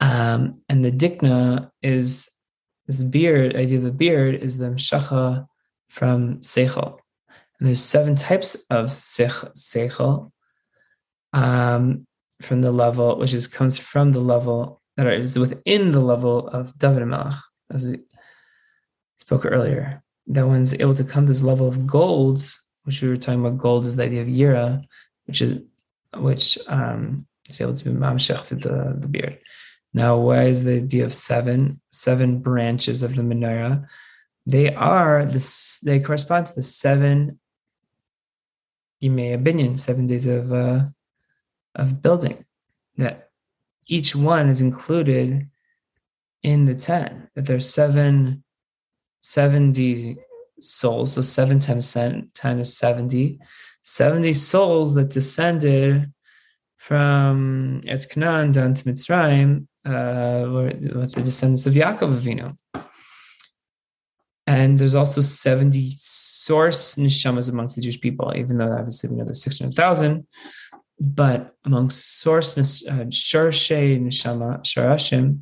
Um, 0.00 0.52
and 0.68 0.84
the 0.84 0.92
dikna 0.92 1.70
is 1.82 2.30
this 2.86 3.02
beard, 3.02 3.56
idea 3.56 3.78
of 3.78 3.84
the 3.84 3.90
beard 3.90 4.34
is 4.34 4.58
the 4.58 4.66
mshacha 4.66 5.46
from 5.88 6.40
seichel. 6.40 6.98
And 7.58 7.68
there's 7.68 7.80
seven 7.80 8.14
types 8.14 8.54
of 8.68 8.88
seichel 8.88 10.30
um, 11.34 12.06
from 12.40 12.62
the 12.62 12.72
level, 12.72 13.18
which 13.18 13.34
is 13.34 13.46
comes 13.46 13.76
from 13.76 14.12
the 14.12 14.20
level 14.20 14.80
that 14.96 15.06
is 15.08 15.38
within 15.38 15.90
the 15.90 16.00
level 16.00 16.48
of 16.48 16.78
David 16.78 17.04
Melech, 17.06 17.34
as 17.70 17.86
we 17.86 17.98
spoke 19.16 19.44
earlier. 19.44 20.02
That 20.28 20.46
one's 20.46 20.72
able 20.74 20.94
to 20.94 21.04
come 21.04 21.26
to 21.26 21.32
this 21.32 21.42
level 21.42 21.68
of 21.68 21.86
golds, 21.86 22.62
which 22.84 23.02
we 23.02 23.08
were 23.08 23.16
talking 23.16 23.40
about. 23.40 23.58
Gold 23.58 23.84
is 23.84 23.96
the 23.96 24.04
idea 24.04 24.22
of 24.22 24.28
yira, 24.28 24.84
which 25.26 25.42
is 25.42 25.60
which 26.16 26.56
um, 26.68 27.26
is 27.50 27.60
able 27.60 27.74
to 27.74 27.84
be 27.84 27.90
mamshech 27.90 28.38
through 28.38 28.58
the, 28.58 28.96
the 28.96 29.08
beard. 29.08 29.38
Now, 29.92 30.16
why 30.16 30.44
is 30.44 30.64
the 30.64 30.76
idea 30.76 31.04
of 31.04 31.12
seven 31.12 31.80
seven 31.90 32.38
branches 32.38 33.02
of 33.02 33.16
the 33.16 33.22
menorah? 33.22 33.86
They 34.46 34.72
are 34.72 35.26
this. 35.26 35.80
They 35.80 35.98
correspond 36.00 36.46
to 36.46 36.54
the 36.54 36.62
seven 36.62 37.40
Yimei 39.02 39.42
Binyan, 39.42 39.78
seven 39.78 40.06
days 40.06 40.26
of 40.26 40.52
uh, 40.52 40.84
of 41.74 42.02
building. 42.02 42.44
That 42.96 43.30
each 43.86 44.14
one 44.14 44.48
is 44.48 44.60
included 44.60 45.48
in 46.42 46.64
the 46.64 46.74
ten. 46.74 47.28
That 47.34 47.46
there's 47.46 47.72
seven 47.72 48.44
seventy 49.20 50.16
souls. 50.60 51.14
So 51.14 51.22
seven 51.22 51.60
times 51.60 51.92
ten 51.92 52.60
is 52.60 52.76
seventy. 52.76 53.40
Seventy 53.82 54.32
souls 54.32 54.94
that 54.94 55.10
descended 55.10 56.12
from 56.76 57.80
Eretz 57.86 58.08
Canaan 58.08 58.52
down 58.52 58.74
to 58.74 58.84
Mitzrayim 58.84 59.66
uh, 59.86 60.44
with 60.50 61.14
the 61.14 61.22
descendants 61.22 61.66
of 61.66 61.74
Yaakov 61.74 62.18
Avinu. 62.18 62.56
And 64.46 64.78
there's 64.78 64.94
also 64.94 65.22
70 65.22 65.92
source 65.96 66.96
neshamas 66.96 67.50
amongst 67.50 67.76
the 67.76 67.82
Jewish 67.82 68.00
people, 68.00 68.32
even 68.36 68.58
though 68.58 68.70
obviously 68.70 69.08
we 69.08 69.16
know 69.16 69.24
there's 69.24 69.42
600,000. 69.42 70.26
But 71.00 71.54
amongst 71.64 72.20
source 72.20 72.56
uh, 72.56 73.06
Sharshe 73.08 74.00
neshama, 74.00 74.62
Sharashim, 74.62 75.40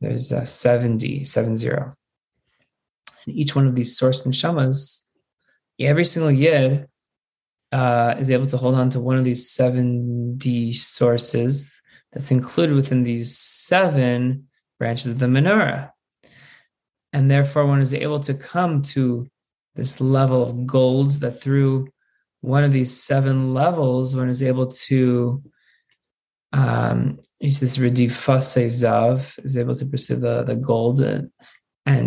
there's 0.00 0.32
uh, 0.32 0.44
70, 0.44 1.24
70. 1.24 1.68
And 1.68 1.94
each 3.26 3.56
one 3.56 3.66
of 3.66 3.74
these 3.74 3.96
source 3.96 4.22
neshamas, 4.22 5.02
every 5.80 6.04
single 6.04 6.30
yid 6.30 6.86
uh, 7.72 8.14
is 8.18 8.30
able 8.30 8.46
to 8.46 8.56
hold 8.56 8.74
on 8.74 8.90
to 8.90 9.00
one 9.00 9.16
of 9.16 9.24
these 9.24 9.50
70 9.50 10.72
sources 10.72 11.82
that's 12.12 12.30
included 12.30 12.76
within 12.76 13.02
these 13.02 13.36
seven 13.36 14.46
branches 14.78 15.12
of 15.12 15.18
the 15.18 15.26
menorah. 15.26 15.90
And 17.12 17.30
therefore, 17.30 17.66
one 17.66 17.80
is 17.80 17.94
able 17.94 18.20
to 18.20 18.34
come 18.34 18.82
to 18.82 19.26
this 19.74 20.00
level 20.00 20.42
of 20.42 20.66
golds 20.66 21.20
that 21.20 21.40
through 21.40 21.88
one 22.44 22.64
of 22.64 22.72
these 22.72 22.94
seven 22.94 23.54
levels, 23.54 24.14
one 24.14 24.28
is 24.28 24.42
able 24.42 24.68
to 24.88 25.42
um, 26.52 27.18
use 27.40 27.58
this 27.58 27.78
redifase 27.78 28.66
zav, 28.66 29.38
is 29.44 29.56
able 29.56 29.74
to 29.74 29.86
pursue 29.86 30.16
the, 30.16 30.42
the 30.44 30.56
gold 30.56 31.00
and, 31.00 31.30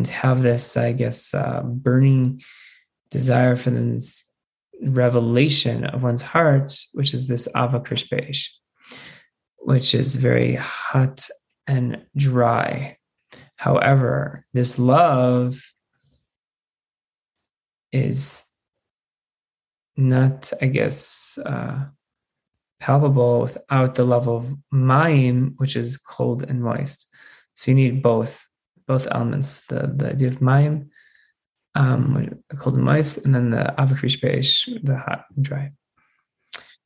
have 0.08 0.42
this, 0.42 0.76
I 0.76 0.92
guess, 0.94 1.34
uh, 1.34 1.62
burning 1.64 2.42
desire 3.12 3.56
for 3.56 3.70
this 3.70 4.24
revelation 4.82 5.86
of 5.86 6.04
one's 6.04 6.22
heart, 6.22 6.72
which 6.94 7.14
is 7.14 7.28
this 7.28 7.48
ava 7.56 7.80
krishpesh 7.80 8.50
which 9.68 9.94
is 9.94 10.16
very 10.16 10.56
hot 10.56 11.28
and 11.68 12.06
dry. 12.16 12.96
However, 13.58 14.46
this 14.54 14.80
love 14.80 15.62
is 17.92 18.46
not, 19.98 20.54
I 20.62 20.68
guess, 20.68 21.38
uh, 21.46 21.86
palpable 22.80 23.42
without 23.42 23.96
the 23.96 24.04
level 24.04 24.38
of 24.38 24.58
mayim, 24.74 25.56
which 25.58 25.76
is 25.76 25.98
cold 25.98 26.44
and 26.44 26.62
moist. 26.62 27.08
So 27.56 27.72
you 27.72 27.76
need 27.76 28.04
both, 28.04 28.46
both 28.88 29.08
elements: 29.10 29.62
the 29.68 29.92
the 29.94 30.12
idea 30.12 30.28
of 30.28 30.40
mayim, 30.40 30.90
um, 31.76 32.40
cold 32.58 32.76
and 32.76 32.86
moist, 32.86 33.18
and 33.18 33.34
then 33.34 33.50
the 33.52 33.74
avakrish 33.78 34.84
the 34.84 34.98
hot 34.98 35.26
and 35.36 35.44
dry. 35.44 35.72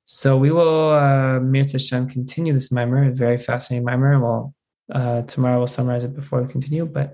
So 0.04 0.36
we 0.38 0.52
will, 0.52 0.90
uh, 0.90 1.40
Mirta 1.40 2.12
continue 2.12 2.54
this 2.54 2.72
mimer, 2.72 3.06
a 3.06 3.12
very 3.12 3.38
fascinating 3.38 3.86
mimer. 3.86 4.20
Well, 4.20 4.54
uh, 4.92 5.22
tomorrow 5.22 5.60
we'll 5.60 5.68
summarize 5.68 6.04
it 6.04 6.14
before 6.14 6.42
we 6.42 6.52
continue, 6.52 6.86
but 6.86 7.14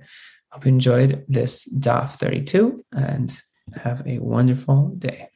hope 0.51 0.65
you 0.65 0.69
enjoyed 0.69 1.23
this 1.27 1.71
DAF 1.79 2.13
32 2.13 2.83
and 2.91 3.39
have 3.75 4.01
a 4.07 4.17
wonderful 4.19 4.89
day. 4.97 5.29